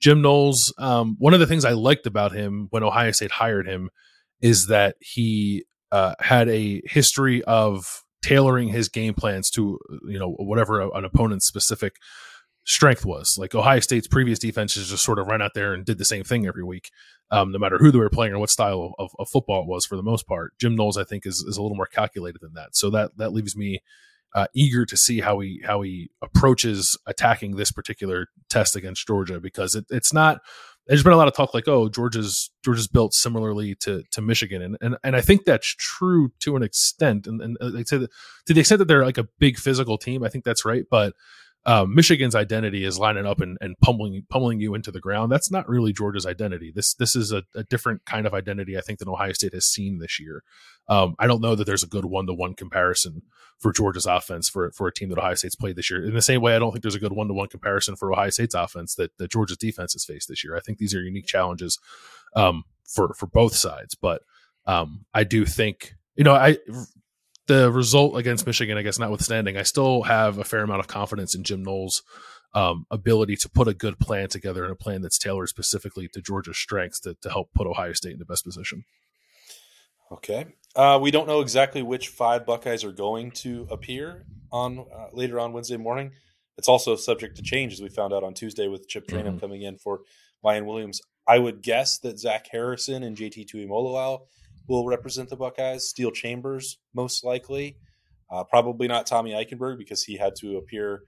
Jim 0.00 0.22
Knowles, 0.22 0.72
um, 0.78 1.16
one 1.18 1.34
of 1.34 1.40
the 1.40 1.46
things 1.46 1.64
I 1.64 1.72
liked 1.72 2.06
about 2.06 2.32
him 2.32 2.68
when 2.70 2.82
Ohio 2.82 3.10
State 3.10 3.32
hired 3.32 3.66
him 3.66 3.90
is 4.40 4.68
that 4.68 4.96
he 5.00 5.64
uh, 5.90 6.14
had 6.20 6.48
a 6.48 6.80
history 6.84 7.42
of 7.44 8.02
tailoring 8.22 8.68
his 8.68 8.88
game 8.88 9.14
plans 9.14 9.50
to 9.50 9.78
you 10.06 10.18
know 10.18 10.34
whatever 10.38 10.80
an 10.80 11.04
opponent's 11.04 11.46
specific 11.46 11.94
strength 12.68 13.04
was. 13.04 13.36
Like 13.38 13.54
Ohio 13.54 13.80
State's 13.80 14.06
previous 14.06 14.38
defenses 14.38 14.90
just 14.90 15.02
sort 15.02 15.18
of 15.18 15.26
ran 15.26 15.42
out 15.42 15.54
there 15.54 15.72
and 15.72 15.84
did 15.84 15.96
the 15.98 16.04
same 16.04 16.22
thing 16.22 16.46
every 16.46 16.62
week, 16.62 16.90
um, 17.30 17.50
no 17.50 17.58
matter 17.58 17.78
who 17.78 17.90
they 17.90 17.98
were 17.98 18.10
playing 18.10 18.34
or 18.34 18.38
what 18.38 18.50
style 18.50 18.94
of, 18.98 19.10
of, 19.18 19.28
football 19.28 19.62
it 19.62 19.66
was 19.66 19.86
for 19.86 19.96
the 19.96 20.02
most 20.02 20.28
part. 20.28 20.52
Jim 20.60 20.76
Knowles, 20.76 20.98
I 20.98 21.04
think, 21.04 21.26
is, 21.26 21.36
is 21.48 21.56
a 21.56 21.62
little 21.62 21.76
more 21.76 21.86
calculated 21.86 22.40
than 22.42 22.52
that. 22.54 22.76
So 22.76 22.90
that 22.90 23.16
that 23.16 23.32
leaves 23.32 23.56
me 23.56 23.80
uh, 24.34 24.46
eager 24.54 24.84
to 24.84 24.96
see 24.96 25.20
how 25.20 25.40
he 25.40 25.62
how 25.64 25.80
he 25.80 26.10
approaches 26.22 26.96
attacking 27.06 27.56
this 27.56 27.72
particular 27.72 28.26
test 28.50 28.76
against 28.76 29.06
Georgia 29.06 29.40
because 29.40 29.74
it, 29.74 29.86
it's 29.90 30.12
not. 30.12 30.40
There's 30.86 31.02
been 31.02 31.12
a 31.12 31.18
lot 31.18 31.28
of 31.28 31.34
talk 31.34 31.52
like, 31.52 31.68
oh, 31.68 31.90
Georgia's 31.90 32.50
Georgia's 32.64 32.88
built 32.88 33.14
similarly 33.14 33.74
to 33.80 34.02
to 34.12 34.20
Michigan, 34.20 34.60
and 34.60 34.76
and, 34.82 34.96
and 35.02 35.16
I 35.16 35.22
think 35.22 35.46
that's 35.46 35.74
true 35.74 36.32
to 36.40 36.56
an 36.56 36.62
extent, 36.62 37.26
and 37.26 37.40
and 37.40 37.56
uh, 37.60 37.70
the, 37.70 37.84
to 37.84 38.54
the 38.54 38.60
extent 38.60 38.78
that 38.80 38.88
they're 38.88 39.04
like 39.04 39.18
a 39.18 39.28
big 39.38 39.58
physical 39.58 39.96
team, 39.96 40.22
I 40.22 40.28
think 40.28 40.44
that's 40.44 40.66
right, 40.66 40.84
but 40.90 41.14
um, 41.68 41.94
Michigan's 41.94 42.34
identity 42.34 42.82
is 42.82 42.98
lining 42.98 43.26
up 43.26 43.42
and, 43.42 43.58
and 43.60 43.78
pummeling 43.80 44.24
pummeling 44.30 44.58
you 44.58 44.74
into 44.74 44.90
the 44.90 45.00
ground. 45.00 45.30
That's 45.30 45.50
not 45.50 45.68
really 45.68 45.92
Georgia's 45.92 46.24
identity. 46.24 46.72
This 46.74 46.94
this 46.94 47.14
is 47.14 47.30
a, 47.30 47.42
a 47.54 47.62
different 47.62 48.06
kind 48.06 48.26
of 48.26 48.32
identity 48.32 48.78
I 48.78 48.80
think 48.80 49.00
than 49.00 49.08
Ohio 49.10 49.34
State 49.34 49.52
has 49.52 49.66
seen 49.66 49.98
this 49.98 50.18
year. 50.18 50.42
Um, 50.88 51.14
I 51.18 51.26
don't 51.26 51.42
know 51.42 51.54
that 51.54 51.64
there's 51.64 51.82
a 51.82 51.88
good 51.88 52.06
one 52.06 52.26
to 52.26 52.32
one 52.32 52.54
comparison 52.54 53.20
for 53.58 53.70
Georgia's 53.70 54.06
offense 54.06 54.48
for 54.48 54.70
for 54.70 54.88
a 54.88 54.92
team 54.94 55.10
that 55.10 55.18
Ohio 55.18 55.34
State's 55.34 55.56
played 55.56 55.76
this 55.76 55.90
year. 55.90 56.02
In 56.02 56.14
the 56.14 56.22
same 56.22 56.40
way, 56.40 56.56
I 56.56 56.58
don't 56.58 56.72
think 56.72 56.80
there's 56.80 56.94
a 56.94 57.00
good 57.00 57.12
one 57.12 57.28
to 57.28 57.34
one 57.34 57.48
comparison 57.48 57.96
for 57.96 58.10
Ohio 58.10 58.30
State's 58.30 58.54
offense 58.54 58.94
that, 58.94 59.18
that 59.18 59.30
Georgia's 59.30 59.58
defense 59.58 59.92
has 59.92 60.06
faced 60.06 60.30
this 60.30 60.42
year. 60.42 60.56
I 60.56 60.60
think 60.60 60.78
these 60.78 60.94
are 60.94 61.02
unique 61.02 61.26
challenges 61.26 61.78
um, 62.34 62.64
for 62.86 63.12
for 63.12 63.26
both 63.26 63.54
sides, 63.54 63.94
but 63.94 64.22
um, 64.64 65.04
I 65.12 65.24
do 65.24 65.44
think 65.44 65.96
you 66.16 66.24
know 66.24 66.34
I 66.34 66.56
the 67.48 67.72
result 67.72 68.16
against 68.16 68.46
Michigan, 68.46 68.78
I 68.78 68.82
guess, 68.82 68.98
notwithstanding, 68.98 69.56
I 69.56 69.62
still 69.62 70.02
have 70.02 70.38
a 70.38 70.44
fair 70.44 70.62
amount 70.62 70.80
of 70.80 70.86
confidence 70.86 71.34
in 71.34 71.42
Jim 71.42 71.62
Knowles' 71.62 72.02
um, 72.54 72.86
ability 72.90 73.36
to 73.36 73.48
put 73.48 73.68
a 73.68 73.74
good 73.74 73.98
plan 73.98 74.28
together 74.28 74.62
and 74.62 74.72
a 74.72 74.76
plan 74.76 75.02
that's 75.02 75.18
tailored 75.18 75.48
specifically 75.48 76.08
to 76.08 76.22
Georgia's 76.22 76.58
strengths 76.58 77.00
to, 77.00 77.16
to 77.22 77.30
help 77.30 77.50
put 77.54 77.66
Ohio 77.66 77.92
State 77.92 78.12
in 78.12 78.18
the 78.18 78.24
best 78.24 78.44
position. 78.44 78.84
Okay. 80.12 80.46
Uh, 80.76 80.98
we 81.02 81.10
don't 81.10 81.26
know 81.26 81.40
exactly 81.40 81.82
which 81.82 82.08
five 82.08 82.46
Buckeyes 82.46 82.84
are 82.84 82.92
going 82.92 83.30
to 83.32 83.66
appear 83.70 84.24
on 84.52 84.78
uh, 84.78 85.08
later 85.12 85.40
on 85.40 85.52
Wednesday 85.52 85.76
morning. 85.76 86.12
It's 86.56 86.68
also 86.68 86.96
subject 86.96 87.36
to 87.36 87.42
change, 87.42 87.72
as 87.72 87.80
we 87.80 87.88
found 87.88 88.12
out 88.12 88.24
on 88.24 88.34
Tuesday 88.34 88.68
with 88.68 88.88
Chip 88.88 89.06
Trayanum 89.06 89.26
mm-hmm. 89.26 89.38
coming 89.38 89.62
in 89.62 89.76
for 89.76 90.00
Miyan 90.44 90.64
Williams. 90.64 91.00
I 91.26 91.38
would 91.38 91.62
guess 91.62 91.98
that 91.98 92.18
Zach 92.18 92.48
Harrison 92.50 93.02
and 93.02 93.16
JT 93.16 93.46
Tuimoloau 93.46 94.22
will 94.68 94.86
represent 94.86 95.30
the 95.30 95.36
Buckeyes. 95.36 95.88
Steele 95.88 96.10
Chambers, 96.10 96.78
most 96.94 97.24
likely. 97.24 97.76
Uh, 98.30 98.44
probably 98.44 98.86
not 98.86 99.06
Tommy 99.06 99.32
Eichenberg 99.32 99.78
because 99.78 100.04
he 100.04 100.16
had 100.16 100.36
to 100.36 100.58
appear 100.58 101.02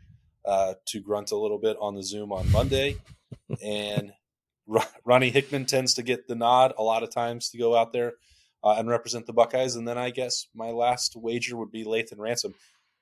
uh, 0.45 0.75
to 0.87 1.01
grunt 1.01 1.31
a 1.31 1.37
little 1.37 1.59
bit 1.59 1.77
on 1.81 1.95
the 1.95 2.03
Zoom 2.03 2.33
on 2.33 2.51
Monday. 2.51 2.97
and 3.63 4.13
Ronnie 5.05 5.31
Hickman 5.31 5.67
tends 5.67 5.95
to 5.95 6.03
get 6.03 6.27
the 6.27 6.35
nod 6.35 6.73
a 6.79 6.83
lot 6.83 7.03
of 7.03 7.11
times 7.11 7.51
to 7.51 7.59
go 7.59 7.77
out 7.77 7.93
there 7.93 8.15
uh, 8.65 8.77
and 8.79 8.89
represent 8.89 9.27
the 9.27 9.33
Buckeyes. 9.33 9.77
And 9.77 9.87
then 9.87 9.99
I 9.99 10.11
guess 10.11 10.47
my 10.55 10.71
last 10.71 11.15
wager 11.15 11.57
would 11.57 11.71
be 11.71 11.85
Lathan 11.85 12.19
Ransom. 12.19 12.55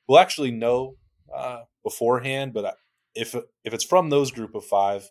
We'll 0.09 0.19
actually 0.19 0.51
know 0.51 0.97
uh, 1.35 1.63
beforehand, 1.85 2.55
but 2.55 2.77
if 3.15 3.35
if 3.35 3.75
it's 3.75 3.85
from 3.85 4.11
those 4.11 4.31
group 4.31 4.55
of 4.55 4.65
five, 4.65 5.11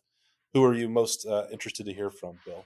who 0.54 0.64
are 0.64 0.74
you 0.74 0.90
most 0.90 1.26
uh, 1.26 1.46
interested 1.52 1.86
to 1.86 1.94
hear 1.94 2.10
from, 2.10 2.40
Bill? 2.46 2.66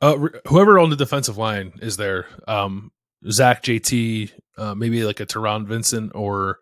Uh, 0.00 0.28
whoever 0.46 0.78
on 0.78 0.90
the 0.90 0.96
defensive 0.96 1.36
line 1.36 1.72
is 1.82 1.96
there, 1.96 2.26
um, 2.46 2.92
Zach 3.30 3.62
JT, 3.62 4.30
uh, 4.56 4.74
maybe 4.74 5.04
like 5.04 5.20
a 5.20 5.26
Taron 5.26 5.66
Vincent, 5.66 6.12
or 6.14 6.58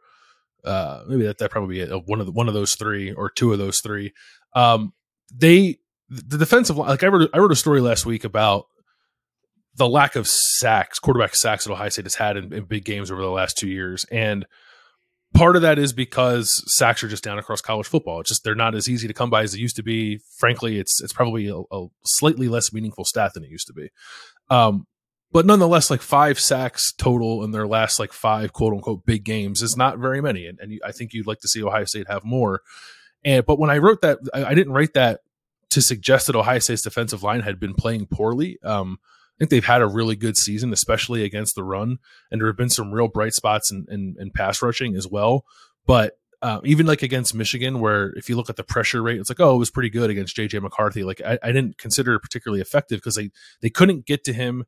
uh, 0.65 1.03
maybe 1.07 1.25
that 1.25 1.39
that 1.39 1.51
probably 1.51 1.85
be 1.85 1.93
one 2.07 2.21
of 2.21 2.27
the, 2.27 2.33
one 2.33 2.49
of 2.49 2.55
those 2.55 2.75
three 2.75 3.13
or 3.13 3.29
two 3.31 3.53
of 3.53 3.59
those 3.59 3.81
three. 3.81 4.13
Um, 4.55 4.95
they 5.35 5.79
the 6.09 6.39
defensive 6.39 6.77
line, 6.77 6.89
like 6.89 7.03
I 7.03 7.09
wrote 7.09 7.31
I 7.35 7.39
wrote 7.39 7.53
a 7.53 7.57
story 7.57 7.81
last 7.81 8.07
week 8.07 8.25
about 8.25 8.67
the 9.75 9.89
lack 9.89 10.17
of 10.17 10.27
sacks, 10.27 10.99
quarterback 10.99 11.35
sacks 11.35 11.65
that 11.65 11.73
Ohio 11.73 11.91
State 11.91 12.07
has 12.07 12.15
had 12.15 12.37
in, 12.39 12.53
in 12.53 12.65
big 12.65 12.85
games 12.85 13.11
over 13.11 13.21
the 13.21 13.29
last 13.29 13.59
two 13.59 13.69
years, 13.69 14.07
and 14.11 14.47
part 15.37 15.57
of 15.57 15.63
that 15.63 15.79
is 15.79 15.93
because 15.93 16.63
sacks 16.77 17.05
are 17.05 17.09
just 17.09 17.23
down 17.23 17.39
across 17.39 17.61
college 17.61 17.87
football. 17.87 18.21
It's 18.21 18.31
just 18.31 18.45
they're 18.45 18.55
not 18.55 18.75
as 18.75 18.89
easy 18.89 19.07
to 19.09 19.15
come 19.15 19.31
by 19.31 19.43
as 19.43 19.53
they 19.53 19.59
used 19.59 19.77
to 19.77 19.83
be. 19.83 20.21
Frankly, 20.39 20.79
it's 20.79 21.01
it's 21.03 21.13
probably 21.13 21.49
a, 21.49 21.57
a 21.57 21.87
slightly 22.05 22.49
less 22.49 22.73
meaningful 22.73 23.05
stat 23.05 23.33
than 23.35 23.45
it 23.45 23.51
used 23.51 23.67
to 23.69 23.73
be. 23.73 23.91
Um, 24.51 24.87
but 25.33 25.47
nonetheless, 25.47 25.91
like 25.91 26.01
five 26.01 26.39
sacks 26.39 26.93
total 26.93 27.45
in 27.45 27.51
their 27.51 27.67
last 27.67 27.99
like 27.99 28.13
five 28.13 28.53
quote 28.53 28.73
unquote 28.73 29.05
big 29.05 29.25
games 29.25 29.63
is 29.63 29.77
not 29.77 29.99
very 29.99 30.21
many, 30.21 30.47
and, 30.47 30.59
and 30.61 30.81
I 30.85 30.93
think 30.93 31.13
you'd 31.13 31.27
like 31.27 31.41
to 31.41 31.49
see 31.49 31.63
Ohio 31.63 31.85
State 31.85 32.09
have 32.09 32.25
more. 32.25 32.63
And 33.25 33.45
but 33.45 33.59
when 33.59 33.71
I 33.71 33.79
wrote 33.79 34.01
that, 34.03 34.19
I, 34.33 34.47
I 34.47 34.55
didn't 34.55 34.73
write 34.73 34.95
that 34.95 35.21
to 35.71 35.83
suggest 35.83 36.29
that 36.29 36.37
Ohio 36.37 36.59
State's 36.61 36.83
defensive 36.83 37.23
line 37.23 37.41
had 37.41 37.61
been 37.61 37.75
playing 37.75 38.07
poorly. 38.07 38.59
Um, 38.63 38.99
I 39.37 39.39
think 39.39 39.51
they've 39.51 39.65
had 39.65 39.83
a 39.83 39.87
really 39.87 40.17
good 40.17 40.37
season, 40.37 40.73
especially 40.73 41.23
against 41.23 41.55
the 41.55 41.65
run, 41.65 41.99
and 42.31 42.41
there 42.41 42.49
have 42.49 42.57
been 42.57 42.71
some 42.71 42.93
real 42.93 43.09
bright 43.09 43.35
spots 43.35 43.71
in, 43.71 43.87
in, 43.91 44.17
in 44.19 44.31
pass 44.31 44.63
rushing 44.63 44.97
as 44.97 45.07
well. 45.07 45.45
But 45.87 46.19
uh, 46.41 46.61
even 46.65 46.87
like 46.87 47.03
against 47.03 47.35
Michigan, 47.35 47.81
where 47.81 48.11
if 48.17 48.29
you 48.29 48.37
look 48.37 48.49
at 48.49 48.57
the 48.57 48.65
pressure 48.65 49.03
rate, 49.03 49.21
it's 49.21 49.29
like, 49.29 49.41
oh, 49.41 49.55
it 49.55 49.59
was 49.59 49.71
pretty 49.71 49.91
good 49.91 50.11
against 50.11 50.37
JJ 50.37 50.63
McCarthy. 50.63 51.05
Like 51.05 51.21
I, 51.21 51.39
I 51.43 51.53
didn't 51.53 51.77
consider 51.77 52.15
it 52.15 52.21
particularly 52.21 52.63
effective 52.63 52.99
because 52.99 53.15
they 53.15 53.31
they 53.61 53.71
couldn't 53.71 54.07
get 54.07 54.25
to 54.25 54.33
him, 54.33 54.65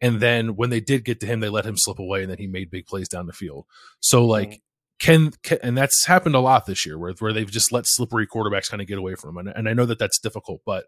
and 0.00 0.20
then 0.20 0.56
when 0.56 0.70
they 0.70 0.80
did 0.80 1.04
get 1.04 1.20
to 1.20 1.26
him, 1.26 1.40
they 1.40 1.48
let 1.48 1.66
him 1.66 1.76
slip 1.76 1.98
away, 1.98 2.22
and 2.22 2.30
then 2.30 2.38
he 2.38 2.46
made 2.46 2.70
big 2.70 2.86
plays 2.86 3.08
down 3.08 3.26
the 3.26 3.32
field. 3.32 3.66
So 4.00 4.24
like. 4.24 4.48
Mm-hmm. 4.48 4.56
Can, 4.98 5.32
can, 5.42 5.58
and 5.64 5.76
that's 5.76 6.04
happened 6.06 6.36
a 6.36 6.38
lot 6.38 6.66
this 6.66 6.86
year 6.86 6.96
where 6.96 7.12
where 7.18 7.32
they've 7.32 7.50
just 7.50 7.72
let 7.72 7.86
slippery 7.88 8.24
quarterbacks 8.24 8.70
kind 8.70 8.80
of 8.80 8.86
get 8.86 8.98
away 8.98 9.16
from 9.16 9.30
him 9.30 9.38
and, 9.38 9.48
and 9.48 9.68
I 9.68 9.72
know 9.72 9.84
that 9.86 9.98
that's 9.98 10.20
difficult 10.20 10.60
but 10.64 10.84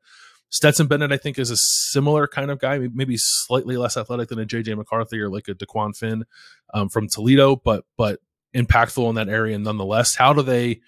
Stetson 0.54 0.86
Bennett, 0.86 1.10
I 1.10 1.16
think, 1.16 1.36
is 1.36 1.50
a 1.50 1.56
similar 1.56 2.28
kind 2.28 2.48
of 2.48 2.60
guy, 2.60 2.78
maybe 2.94 3.16
slightly 3.16 3.76
less 3.76 3.96
athletic 3.96 4.28
than 4.28 4.38
a 4.38 4.46
JJ 4.46 4.76
McCarthy 4.76 5.18
or 5.18 5.28
like 5.28 5.48
a 5.48 5.54
Dequan 5.54 5.96
Finn 5.96 6.24
um, 6.72 6.88
from 6.88 7.08
Toledo, 7.08 7.56
but 7.56 7.84
but 7.96 8.20
impactful 8.54 9.08
in 9.08 9.16
that 9.16 9.28
area 9.28 9.58
nonetheless. 9.58 10.14
How 10.14 10.32
do 10.32 10.42
they 10.42 10.80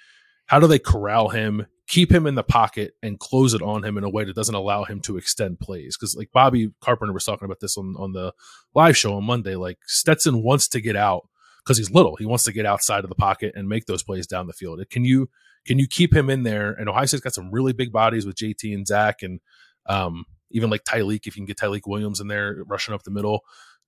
how 0.46 0.60
do 0.60 0.68
they 0.68 0.78
corral 0.78 1.30
him, 1.30 1.66
keep 1.88 2.12
him 2.12 2.28
in 2.28 2.36
the 2.36 2.44
pocket, 2.44 2.94
and 3.02 3.18
close 3.18 3.54
it 3.54 3.62
on 3.62 3.82
him 3.82 3.98
in 3.98 4.04
a 4.04 4.08
way 4.08 4.22
that 4.22 4.36
doesn't 4.36 4.54
allow 4.54 4.84
him 4.84 5.00
to 5.00 5.16
extend 5.16 5.58
plays? 5.58 5.96
Because 5.96 6.14
like 6.14 6.30
Bobby 6.32 6.70
Carpenter 6.80 7.12
was 7.12 7.24
talking 7.24 7.46
about 7.46 7.58
this 7.58 7.76
on 7.76 7.96
on 7.98 8.12
the 8.12 8.32
live 8.72 8.96
show 8.96 9.16
on 9.16 9.24
Monday, 9.24 9.56
like 9.56 9.78
Stetson 9.88 10.44
wants 10.44 10.68
to 10.68 10.80
get 10.80 10.94
out 10.94 11.28
because 11.64 11.76
he's 11.76 11.90
little. 11.90 12.14
He 12.14 12.24
wants 12.24 12.44
to 12.44 12.52
get 12.52 12.66
outside 12.66 13.02
of 13.02 13.08
the 13.08 13.16
pocket 13.16 13.54
and 13.56 13.68
make 13.68 13.86
those 13.86 14.04
plays 14.04 14.28
down 14.28 14.46
the 14.46 14.52
field. 14.52 14.80
Can 14.90 15.04
you 15.04 15.28
can 15.66 15.78
you 15.78 15.86
keep 15.86 16.14
him 16.14 16.30
in 16.30 16.42
there? 16.42 16.72
And 16.72 16.88
Ohio 16.88 17.06
State's 17.06 17.22
got 17.22 17.34
some 17.34 17.50
really 17.50 17.72
big 17.72 17.92
bodies 17.92 18.26
with 18.26 18.36
JT 18.36 18.74
and 18.74 18.86
Zach, 18.86 19.22
and 19.22 19.40
um, 19.86 20.24
even 20.50 20.70
like 20.70 20.84
Tyleik. 20.84 21.26
If 21.26 21.36
you 21.36 21.40
can 21.40 21.46
get 21.46 21.58
Tyleik 21.58 21.86
Williams 21.86 22.20
in 22.20 22.28
there 22.28 22.62
rushing 22.66 22.94
up 22.94 23.02
the 23.02 23.10
middle, 23.10 23.44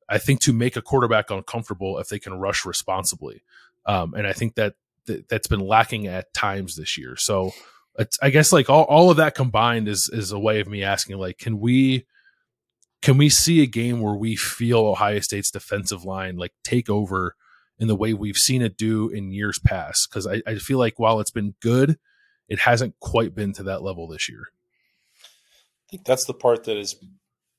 I 0.09 0.19
think 0.19 0.41
to 0.41 0.53
make 0.53 0.77
a 0.77 0.83
quarterback 0.83 1.31
uncomfortable 1.31 1.99
if 1.99 2.09
they 2.09 2.19
can 2.19 2.35
rush 2.35 2.65
responsibly. 2.65 3.43
Um, 3.87 4.15
and 4.15 4.27
I 4.27 4.33
think 4.33 4.55
that 4.57 4.75
th- 5.07 5.25
that's 5.29 5.47
been 5.47 5.61
lacking 5.61 6.07
at 6.07 6.33
times 6.35 6.77
this 6.77 6.99
year. 6.99 7.17
So 7.17 7.53
I 8.23 8.31
guess 8.31 8.53
like 8.53 8.71
all, 8.71 8.85
all 8.85 9.11
of 9.11 9.17
that 9.17 9.35
combined 9.35 9.89
is 9.89 10.09
is 10.13 10.31
a 10.31 10.39
way 10.39 10.61
of 10.61 10.69
me 10.69 10.85
asking 10.85 11.19
like, 11.19 11.39
can 11.39 11.59
we 11.59 12.07
can 13.03 13.19
we 13.19 13.29
see 13.29 13.63
a 13.63 13.67
game 13.67 14.01
where 14.01 14.15
we 14.15 14.37
feel 14.37 14.81
Ohio 14.81 15.21
State's 15.21 15.51
defensive 15.51 16.05
line 16.05 16.37
like 16.37 16.53
take 16.63 16.89
over? 16.89 17.35
In 17.79 17.89
the 17.89 17.97
way 17.97 18.13
we've 18.13 18.39
seen 18.39 18.63
it 18.63 18.77
do 18.77 19.09
in 19.09 19.33
years 19.33 19.59
past. 19.59 20.09
Because 20.09 20.27
I, 20.27 20.43
I 20.47 20.57
feel 20.57 20.79
like 20.79 20.99
while 20.99 21.21
it's 21.21 21.31
been 21.31 21.55
good, 21.61 21.99
it 22.49 22.61
hasn't 22.61 22.99
quite 23.01 23.35
been 23.35 23.53
to 23.55 23.65
that 23.65 23.83
level 23.83 24.09
this 24.09 24.29
year. 24.29 24.49
I 25.23 25.91
think 25.91 26.05
that's 26.05 26.25
the 26.25 26.35
part 26.35 26.65
that 26.65 26.77
is 26.77 26.97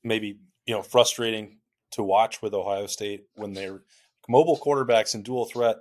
maybe 0.04 0.40
you 0.66 0.76
know 0.76 0.82
frustrating 0.82 1.60
to 1.92 2.04
watch 2.04 2.42
with 2.42 2.54
Ohio 2.54 2.86
State 2.86 3.24
when 3.36 3.54
they're 3.54 3.82
mobile 4.28 4.60
quarterbacks 4.64 5.16
and 5.16 5.24
dual 5.24 5.46
threat 5.46 5.78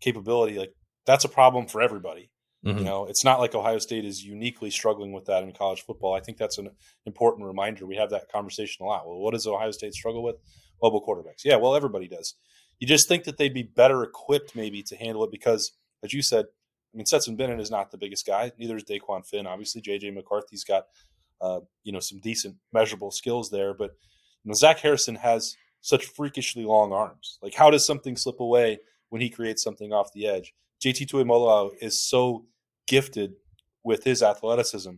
capability. 0.00 0.58
Like 0.58 0.74
that's 1.06 1.24
a 1.24 1.28
problem 1.28 1.66
for 1.66 1.82
everybody. 1.82 2.30
Mm-hmm. 2.64 2.78
You 2.78 2.84
know, 2.84 3.06
it's 3.06 3.24
not 3.24 3.40
like 3.40 3.54
Ohio 3.54 3.78
State 3.78 4.04
is 4.04 4.22
uniquely 4.22 4.70
struggling 4.70 5.12
with 5.12 5.24
that 5.26 5.42
in 5.42 5.52
college 5.52 5.82
football. 5.82 6.14
I 6.14 6.20
think 6.20 6.36
that's 6.36 6.58
an 6.58 6.70
important 7.06 7.46
reminder. 7.46 7.86
We 7.86 7.96
have 7.96 8.10
that 8.10 8.30
conversation 8.30 8.84
a 8.84 8.88
lot. 8.88 9.06
Well, 9.06 9.18
what 9.18 9.32
does 9.32 9.46
Ohio 9.46 9.70
State 9.70 9.94
struggle 9.94 10.22
with? 10.22 10.36
Mobile 10.82 11.04
quarterbacks. 11.04 11.44
Yeah, 11.44 11.56
well, 11.56 11.74
everybody 11.74 12.06
does. 12.06 12.34
You 12.80 12.86
just 12.86 13.06
think 13.06 13.24
that 13.24 13.36
they'd 13.36 13.54
be 13.54 13.62
better 13.62 14.02
equipped 14.02 14.56
maybe 14.56 14.82
to 14.84 14.96
handle 14.96 15.22
it 15.22 15.30
because, 15.30 15.72
as 16.02 16.12
you 16.12 16.22
said, 16.22 16.46
I 16.92 16.96
mean, 16.96 17.06
Stetson 17.06 17.36
Bennett 17.36 17.60
is 17.60 17.70
not 17.70 17.90
the 17.90 17.98
biggest 17.98 18.26
guy. 18.26 18.50
Neither 18.58 18.76
is 18.76 18.84
Dequan 18.84 19.24
Finn. 19.24 19.46
Obviously, 19.46 19.80
JJ 19.80 20.12
McCarthy's 20.12 20.64
got 20.64 20.86
uh, 21.40 21.60
you 21.84 21.92
know 21.92 22.00
some 22.00 22.18
decent 22.18 22.56
measurable 22.72 23.10
skills 23.10 23.50
there, 23.50 23.74
but 23.74 23.92
you 24.42 24.48
know, 24.48 24.54
Zach 24.54 24.80
Harrison 24.80 25.14
has 25.16 25.56
such 25.82 26.06
freakishly 26.06 26.64
long 26.64 26.92
arms. 26.92 27.38
Like, 27.42 27.54
how 27.54 27.70
does 27.70 27.86
something 27.86 28.16
slip 28.16 28.40
away 28.40 28.80
when 29.10 29.20
he 29.20 29.30
creates 29.30 29.62
something 29.62 29.92
off 29.92 30.12
the 30.12 30.26
edge? 30.26 30.54
JT 30.82 31.06
Tuimoloau 31.06 31.72
is 31.80 32.00
so 32.00 32.46
gifted 32.86 33.34
with 33.84 34.04
his 34.04 34.22
athleticism 34.22 34.92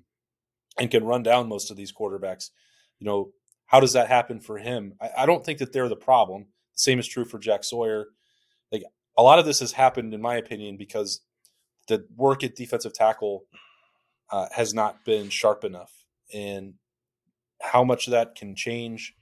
and 0.78 0.90
can 0.90 1.04
run 1.04 1.22
down 1.22 1.48
most 1.48 1.70
of 1.70 1.76
these 1.76 1.92
quarterbacks. 1.92 2.50
You 2.98 3.06
know, 3.06 3.32
how 3.66 3.80
does 3.80 3.92
that 3.92 4.08
happen 4.08 4.40
for 4.40 4.58
him? 4.58 4.94
I, 5.00 5.10
I 5.18 5.26
don't 5.26 5.44
think 5.44 5.58
that 5.58 5.72
they're 5.72 5.88
the 5.88 5.96
problem. 5.96 6.46
Same 6.74 6.98
is 6.98 7.06
true 7.06 7.24
for 7.24 7.38
Jack 7.38 7.64
Sawyer. 7.64 8.08
Like 8.70 8.84
a 9.16 9.22
lot 9.22 9.38
of 9.38 9.44
this 9.44 9.60
has 9.60 9.72
happened, 9.72 10.14
in 10.14 10.22
my 10.22 10.36
opinion, 10.36 10.76
because 10.76 11.20
the 11.88 12.06
work 12.16 12.44
at 12.44 12.56
defensive 12.56 12.94
tackle 12.94 13.44
uh, 14.30 14.46
has 14.52 14.72
not 14.72 15.04
been 15.04 15.28
sharp 15.28 15.64
enough, 15.64 15.92
and 16.32 16.74
how 17.60 17.84
much 17.84 18.06
that 18.06 18.34
can 18.34 18.54
change 18.54 19.14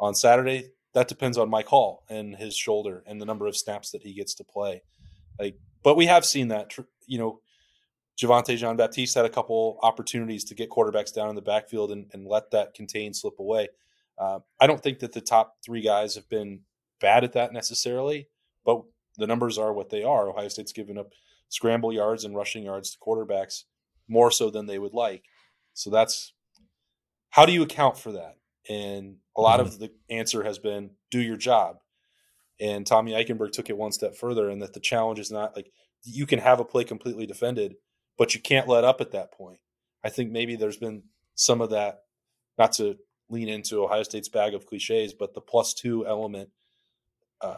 on 0.00 0.14
Saturday 0.14 0.70
that 0.94 1.08
depends 1.08 1.38
on 1.38 1.50
Mike 1.50 1.66
Hall 1.66 2.04
and 2.08 2.34
his 2.34 2.56
shoulder 2.56 3.02
and 3.06 3.20
the 3.20 3.26
number 3.26 3.46
of 3.46 3.56
snaps 3.56 3.90
that 3.90 4.02
he 4.02 4.14
gets 4.14 4.34
to 4.34 4.44
play. 4.44 4.82
Like, 5.38 5.56
but 5.82 5.96
we 5.96 6.06
have 6.06 6.24
seen 6.24 6.48
that. 6.48 6.74
You 7.06 7.18
know, 7.18 7.40
Javontae 8.20 8.56
Jean 8.56 8.76
Baptiste 8.76 9.14
had 9.14 9.24
a 9.24 9.30
couple 9.30 9.78
opportunities 9.82 10.44
to 10.44 10.54
get 10.54 10.70
quarterbacks 10.70 11.14
down 11.14 11.28
in 11.28 11.36
the 11.36 11.42
backfield 11.42 11.92
and, 11.92 12.06
and 12.12 12.26
let 12.26 12.50
that 12.50 12.74
contain 12.74 13.14
slip 13.14 13.38
away. 13.38 13.68
Uh, 14.18 14.40
I 14.60 14.66
don't 14.66 14.82
think 14.82 14.98
that 15.00 15.12
the 15.12 15.20
top 15.20 15.58
three 15.64 15.82
guys 15.82 16.16
have 16.16 16.28
been 16.28 16.60
bad 17.00 17.24
at 17.24 17.32
that 17.34 17.52
necessarily, 17.52 18.28
but 18.64 18.82
the 19.16 19.26
numbers 19.26 19.58
are 19.58 19.72
what 19.72 19.90
they 19.90 20.02
are. 20.02 20.28
Ohio 20.28 20.48
State's 20.48 20.72
given 20.72 20.98
up 20.98 21.12
scramble 21.48 21.92
yards 21.92 22.24
and 22.24 22.36
rushing 22.36 22.64
yards 22.64 22.90
to 22.90 22.98
quarterbacks 22.98 23.64
more 24.08 24.30
so 24.30 24.50
than 24.50 24.66
they 24.66 24.78
would 24.78 24.94
like. 24.94 25.24
So 25.74 25.90
that's 25.90 26.32
how 27.30 27.46
do 27.46 27.52
you 27.52 27.62
account 27.62 27.98
for 27.98 28.12
that? 28.12 28.36
And 28.68 29.16
a 29.36 29.40
lot 29.40 29.60
mm-hmm. 29.60 29.68
of 29.68 29.78
the 29.78 29.90
answer 30.10 30.42
has 30.44 30.58
been 30.58 30.90
do 31.10 31.20
your 31.20 31.36
job. 31.36 31.78
And 32.60 32.86
Tommy 32.86 33.12
Eichenberg 33.12 33.52
took 33.52 33.70
it 33.70 33.76
one 33.76 33.92
step 33.92 34.16
further, 34.16 34.50
and 34.50 34.60
that 34.62 34.72
the 34.72 34.80
challenge 34.80 35.20
is 35.20 35.30
not 35.30 35.54
like 35.54 35.70
you 36.02 36.26
can 36.26 36.40
have 36.40 36.60
a 36.60 36.64
play 36.64 36.84
completely 36.84 37.26
defended, 37.26 37.76
but 38.16 38.34
you 38.34 38.40
can't 38.40 38.68
let 38.68 38.84
up 38.84 39.00
at 39.00 39.12
that 39.12 39.32
point. 39.32 39.60
I 40.04 40.10
think 40.10 40.32
maybe 40.32 40.56
there's 40.56 40.76
been 40.76 41.04
some 41.34 41.60
of 41.60 41.70
that, 41.70 42.00
not 42.58 42.72
to 42.72 42.96
lean 43.30 43.48
into 43.48 43.84
Ohio 43.84 44.02
State's 44.02 44.28
bag 44.28 44.54
of 44.54 44.66
cliches, 44.66 45.12
but 45.12 45.34
the 45.34 45.40
plus 45.40 45.74
two 45.74 46.06
element. 46.06 46.50
Uh, 47.40 47.56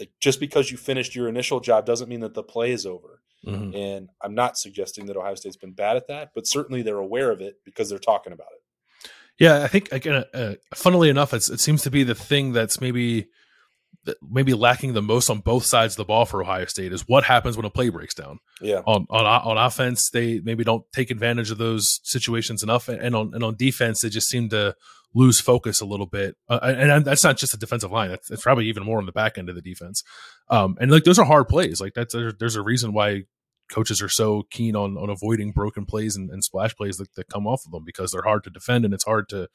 like 0.00 0.10
just 0.20 0.40
because 0.40 0.70
you 0.70 0.76
finished 0.76 1.14
your 1.14 1.28
initial 1.28 1.60
job 1.60 1.86
doesn't 1.86 2.08
mean 2.08 2.20
that 2.20 2.34
the 2.34 2.42
play 2.42 2.72
is 2.72 2.86
over. 2.86 3.20
Mm-hmm. 3.46 3.76
And 3.76 4.08
I'm 4.22 4.34
not 4.34 4.56
suggesting 4.56 5.06
that 5.06 5.16
Ohio 5.16 5.34
State's 5.34 5.56
been 5.56 5.72
bad 5.72 5.96
at 5.96 6.08
that, 6.08 6.30
but 6.34 6.46
certainly 6.46 6.82
they're 6.82 6.98
aware 6.98 7.30
of 7.30 7.40
it 7.40 7.56
because 7.64 7.88
they're 7.88 7.98
talking 7.98 8.32
about 8.32 8.48
it. 8.52 9.10
Yeah, 9.38 9.62
I 9.62 9.68
think 9.68 9.90
again, 9.90 10.24
uh, 10.32 10.54
funnily 10.74 11.08
enough, 11.08 11.34
it 11.34 11.42
seems 11.42 11.82
to 11.82 11.90
be 11.90 12.04
the 12.04 12.14
thing 12.14 12.52
that's 12.52 12.80
maybe 12.80 13.28
maybe 14.28 14.54
lacking 14.54 14.94
the 14.94 15.02
most 15.02 15.30
on 15.30 15.40
both 15.40 15.64
sides 15.64 15.94
of 15.94 15.98
the 15.98 16.04
ball 16.04 16.24
for 16.24 16.42
Ohio 16.42 16.66
State 16.66 16.92
is 16.92 17.06
what 17.06 17.24
happens 17.24 17.56
when 17.56 17.66
a 17.66 17.70
play 17.70 17.88
breaks 17.88 18.14
down. 18.14 18.38
Yeah. 18.60 18.82
On 18.86 19.06
on 19.10 19.24
on 19.26 19.58
offense, 19.58 20.10
they 20.10 20.40
maybe 20.40 20.64
don't 20.64 20.84
take 20.92 21.10
advantage 21.10 21.50
of 21.50 21.58
those 21.58 22.00
situations 22.02 22.62
enough, 22.62 22.88
and 22.88 23.14
on 23.14 23.32
and 23.34 23.44
on 23.44 23.56
defense, 23.56 24.00
they 24.00 24.08
just 24.08 24.28
seem 24.28 24.48
to 24.50 24.74
lose 25.14 25.40
focus 25.40 25.80
a 25.80 25.84
little 25.86 26.06
bit. 26.06 26.36
Uh, 26.48 26.58
and 26.62 27.04
that's 27.04 27.24
not 27.24 27.36
just 27.36 27.54
a 27.54 27.58
defensive 27.58 27.92
line; 27.92 28.10
that's, 28.10 28.28
that's, 28.28 28.42
probably 28.42 28.66
even 28.66 28.84
more 28.84 28.98
on 28.98 29.06
the 29.06 29.12
back 29.12 29.38
end 29.38 29.48
of 29.48 29.54
the 29.54 29.62
defense. 29.62 30.02
Um, 30.48 30.76
and 30.80 30.90
like 30.90 31.04
those 31.04 31.18
are 31.18 31.26
hard 31.26 31.48
plays. 31.48 31.80
Like 31.80 31.94
that's 31.94 32.14
there's 32.38 32.56
a 32.56 32.62
reason 32.62 32.92
why 32.92 33.24
coaches 33.70 34.02
are 34.02 34.08
so 34.08 34.44
keen 34.50 34.76
on 34.76 34.96
on 34.96 35.10
avoiding 35.10 35.52
broken 35.52 35.86
plays 35.86 36.16
and, 36.16 36.30
and 36.30 36.44
splash 36.44 36.74
plays 36.74 36.96
that, 36.96 37.14
that 37.14 37.28
come 37.28 37.46
off 37.46 37.64
of 37.64 37.72
them 37.72 37.84
because 37.84 38.10
they're 38.10 38.22
hard 38.22 38.44
to 38.44 38.50
defend 38.50 38.84
and 38.84 38.92
it's 38.92 39.04
hard 39.04 39.28
to 39.28 39.48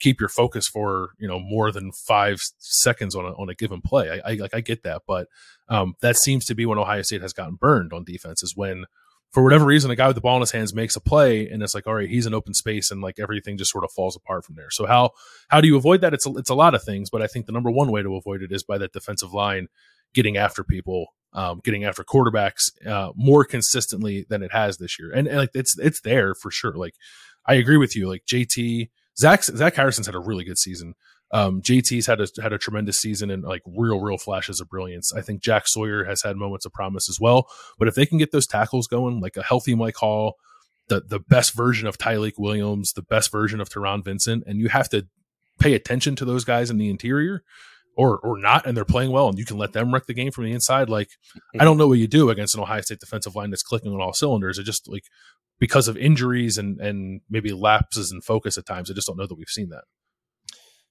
keep 0.00 0.20
your 0.20 0.28
focus 0.28 0.68
for 0.68 1.10
you 1.18 1.28
know 1.28 1.38
more 1.38 1.72
than 1.72 1.92
five 1.92 2.40
seconds 2.58 3.14
on 3.14 3.24
a, 3.24 3.32
on 3.32 3.48
a 3.48 3.54
given 3.54 3.80
play. 3.80 4.10
I, 4.10 4.32
I 4.32 4.34
like 4.34 4.54
I 4.54 4.60
get 4.60 4.82
that, 4.82 5.02
but 5.06 5.28
um, 5.68 5.94
that 6.00 6.16
seems 6.16 6.44
to 6.46 6.54
be 6.54 6.66
when 6.66 6.78
Ohio 6.78 7.02
State 7.02 7.22
has 7.22 7.32
gotten 7.32 7.56
burned 7.56 7.92
on 7.92 8.04
defense 8.04 8.42
is 8.42 8.56
when 8.56 8.84
for 9.30 9.42
whatever 9.42 9.66
reason 9.66 9.90
a 9.90 9.96
guy 9.96 10.06
with 10.06 10.14
the 10.14 10.22
ball 10.22 10.36
in 10.36 10.40
his 10.40 10.52
hands 10.52 10.74
makes 10.74 10.96
a 10.96 11.00
play 11.00 11.48
and 11.48 11.62
it's 11.62 11.74
like 11.74 11.86
all 11.86 11.94
right 11.94 12.08
he's 12.08 12.24
in 12.24 12.32
open 12.32 12.54
space 12.54 12.90
and 12.90 13.02
like 13.02 13.18
everything 13.18 13.58
just 13.58 13.70
sort 13.70 13.84
of 13.84 13.90
falls 13.92 14.16
apart 14.16 14.44
from 14.44 14.54
there. 14.56 14.70
So 14.70 14.86
how 14.86 15.10
how 15.48 15.60
do 15.60 15.68
you 15.68 15.76
avoid 15.76 16.00
that? 16.00 16.14
It's 16.14 16.26
a, 16.26 16.30
it's 16.36 16.50
a 16.50 16.54
lot 16.54 16.74
of 16.74 16.82
things, 16.82 17.10
but 17.10 17.22
I 17.22 17.26
think 17.26 17.46
the 17.46 17.52
number 17.52 17.70
one 17.70 17.90
way 17.90 18.02
to 18.02 18.16
avoid 18.16 18.42
it 18.42 18.52
is 18.52 18.62
by 18.62 18.78
that 18.78 18.92
defensive 18.92 19.32
line 19.32 19.68
getting 20.14 20.36
after 20.36 20.64
people 20.64 21.06
um, 21.34 21.60
getting 21.62 21.84
after 21.84 22.02
quarterbacks 22.02 22.70
uh, 22.86 23.12
more 23.14 23.44
consistently 23.44 24.24
than 24.28 24.42
it 24.42 24.52
has 24.52 24.78
this 24.78 24.98
year. 24.98 25.12
And, 25.12 25.28
and, 25.28 25.36
like 25.38 25.50
it's 25.54 25.78
it's 25.78 26.00
there 26.00 26.34
for 26.34 26.50
sure. 26.50 26.74
Like 26.74 26.94
I 27.46 27.54
agree 27.54 27.76
with 27.76 27.94
you. 27.94 28.08
Like 28.08 28.24
JT 28.26 28.88
Zach 29.18 29.44
Zach 29.44 29.74
Harrison's 29.74 30.06
had 30.06 30.14
a 30.14 30.20
really 30.20 30.44
good 30.44 30.58
season. 30.58 30.94
Um, 31.30 31.60
JT's 31.60 32.06
had 32.06 32.20
a 32.20 32.28
had 32.40 32.52
a 32.52 32.58
tremendous 32.58 32.98
season 32.98 33.30
and 33.30 33.42
like 33.42 33.62
real 33.66 34.00
real 34.00 34.18
flashes 34.18 34.60
of 34.60 34.68
brilliance. 34.68 35.12
I 35.14 35.20
think 35.20 35.42
Jack 35.42 35.64
Sawyer 35.66 36.04
has 36.04 36.22
had 36.22 36.36
moments 36.36 36.64
of 36.64 36.72
promise 36.72 37.08
as 37.08 37.18
well. 37.20 37.48
But 37.78 37.88
if 37.88 37.94
they 37.94 38.06
can 38.06 38.18
get 38.18 38.32
those 38.32 38.46
tackles 38.46 38.86
going, 38.86 39.20
like 39.20 39.36
a 39.36 39.42
healthy 39.42 39.74
Mike 39.74 39.96
Hall, 39.96 40.36
the 40.88 41.02
the 41.06 41.20
best 41.20 41.54
version 41.54 41.86
of 41.86 41.98
Tyleik 41.98 42.34
Williams, 42.38 42.92
the 42.92 43.02
best 43.02 43.30
version 43.30 43.60
of 43.60 43.68
Taron 43.68 44.04
Vincent, 44.04 44.44
and 44.46 44.58
you 44.58 44.68
have 44.68 44.88
to 44.90 45.06
pay 45.58 45.74
attention 45.74 46.16
to 46.16 46.24
those 46.24 46.44
guys 46.44 46.70
in 46.70 46.78
the 46.78 46.88
interior 46.88 47.42
or 47.96 48.18
or 48.20 48.38
not, 48.38 48.64
and 48.64 48.76
they're 48.76 48.84
playing 48.84 49.10
well, 49.10 49.28
and 49.28 49.38
you 49.38 49.44
can 49.44 49.58
let 49.58 49.72
them 49.72 49.92
wreck 49.92 50.06
the 50.06 50.14
game 50.14 50.30
from 50.30 50.44
the 50.44 50.52
inside. 50.52 50.88
Like 50.88 51.08
I 51.58 51.64
don't 51.64 51.76
know 51.76 51.88
what 51.88 51.98
you 51.98 52.06
do 52.06 52.30
against 52.30 52.54
an 52.54 52.62
Ohio 52.62 52.80
State 52.80 53.00
defensive 53.00 53.34
line 53.34 53.50
that's 53.50 53.62
clicking 53.62 53.92
on 53.92 54.00
all 54.00 54.12
cylinders. 54.12 54.58
It 54.58 54.64
just 54.64 54.88
like 54.88 55.04
because 55.58 55.88
of 55.88 55.96
injuries 55.96 56.58
and 56.58 56.80
and 56.80 57.20
maybe 57.28 57.52
lapses 57.52 58.12
in 58.12 58.20
focus 58.20 58.58
at 58.58 58.66
times. 58.66 58.90
I 58.90 58.94
just 58.94 59.06
don't 59.06 59.16
know 59.16 59.26
that 59.26 59.38
we've 59.38 59.48
seen 59.48 59.70
that. 59.70 59.84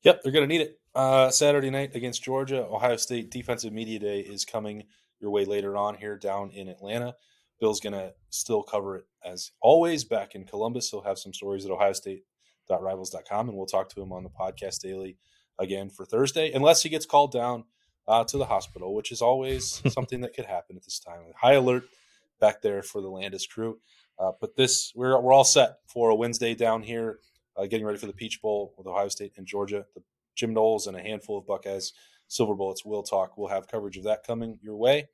Yep, 0.03 0.21
they're 0.23 0.32
going 0.32 0.47
to 0.47 0.53
need 0.53 0.62
it. 0.62 0.80
Uh, 0.93 1.30
Saturday 1.30 1.69
night 1.69 1.95
against 1.95 2.23
Georgia, 2.23 2.65
Ohio 2.65 2.97
State 2.97 3.30
Defensive 3.32 3.73
Media 3.73 3.99
Day 3.99 4.19
is 4.21 4.45
coming 4.45 4.84
your 5.19 5.32
way 5.32 5.45
later 5.45 5.75
on 5.75 5.95
here 5.95 6.17
down 6.17 6.51
in 6.51 6.67
Atlanta. 6.67 7.15
Bill's 7.60 7.80
going 7.80 7.93
to 7.93 8.13
still 8.30 8.62
cover 8.63 8.97
it 8.97 9.06
as 9.25 9.51
always 9.62 10.03
back 10.03 10.36
in 10.36 10.43
Columbus. 10.43 10.89
He'll 10.89 11.01
have 11.01 11.17
some 11.17 11.34
stories 11.34 11.65
at 11.65 11.71
ohiostate.rivals.com, 11.71 13.49
and 13.49 13.58
we'll 13.58 13.65
talk 13.65 13.89
to 13.89 14.01
him 14.01 14.12
on 14.12 14.23
the 14.23 14.30
podcast 14.30 14.82
daily 14.82 15.17
again 15.60 15.89
for 15.89 16.06
Thursday, 16.06 16.51
unless 16.51 16.84
he 16.84 16.89
gets 16.89 17.06
called 17.06 17.32
down 17.32 17.63
uh, 18.08 18.23
to 18.25 18.38
the 18.38 18.45
hospital, 18.45 18.93
which 18.93 19.12
is 19.12 19.21
always 19.21 19.82
something 19.93 20.21
that 20.21 20.36
could 20.36 20.45
happen 20.45 20.75
at 20.75 20.84
this 20.84 20.99
time. 20.99 21.19
High 21.36 21.53
alert 21.53 21.84
back 22.39 22.62
there 22.62 22.84
for 22.84 23.01
the 23.01 23.10
Landis 23.10 23.47
crew. 23.47 23.80
Uh, 24.19 24.32
but 24.39 24.56
this, 24.56 24.91
we're, 24.95 25.19
we're 25.19 25.34
all 25.34 25.43
set 25.43 25.77
for 25.88 26.10
a 26.10 26.15
Wednesday 26.15 26.56
down 26.56 26.82
here, 26.82 27.19
uh, 27.56 27.65
getting 27.65 27.86
ready 27.86 27.97
for 27.97 28.08
the 28.08 28.13
Peach 28.13 28.41
Bowl 28.41 28.73
with 28.77 28.88
Ohio 28.88 29.08
State 29.10 29.34
and 29.38 29.45
Georgia. 29.45 29.86
The 29.95 30.01
Jim 30.36 30.53
Knowles 30.53 30.88
and 30.88 30.97
a 30.97 31.01
handful 31.01 31.38
of 31.38 31.45
Buckeyes 31.45 31.93
Silver 32.27 32.56
Bullets 32.56 32.84
will 32.86 33.03
talk. 33.03 33.38
We'll 33.38 33.49
have 33.49 33.67
coverage 33.67 33.97
of 33.97 34.03
that 34.03 34.25
coming 34.25 34.60
your 34.62 34.75
way. 34.75 35.08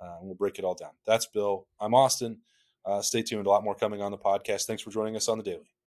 Uh, 0.00 0.16
and 0.18 0.26
we'll 0.26 0.34
break 0.34 0.58
it 0.58 0.64
all 0.64 0.74
down. 0.74 0.90
That's 1.06 1.26
Bill. 1.26 1.66
I'm 1.80 1.94
Austin. 1.94 2.38
Uh, 2.84 3.00
stay 3.02 3.22
tuned. 3.22 3.46
A 3.46 3.50
lot 3.50 3.64
more 3.64 3.74
coming 3.74 4.02
on 4.02 4.10
the 4.10 4.18
podcast. 4.18 4.66
Thanks 4.66 4.82
for 4.82 4.90
joining 4.90 5.16
us 5.16 5.28
on 5.28 5.38
the 5.38 5.44
daily. 5.44 5.75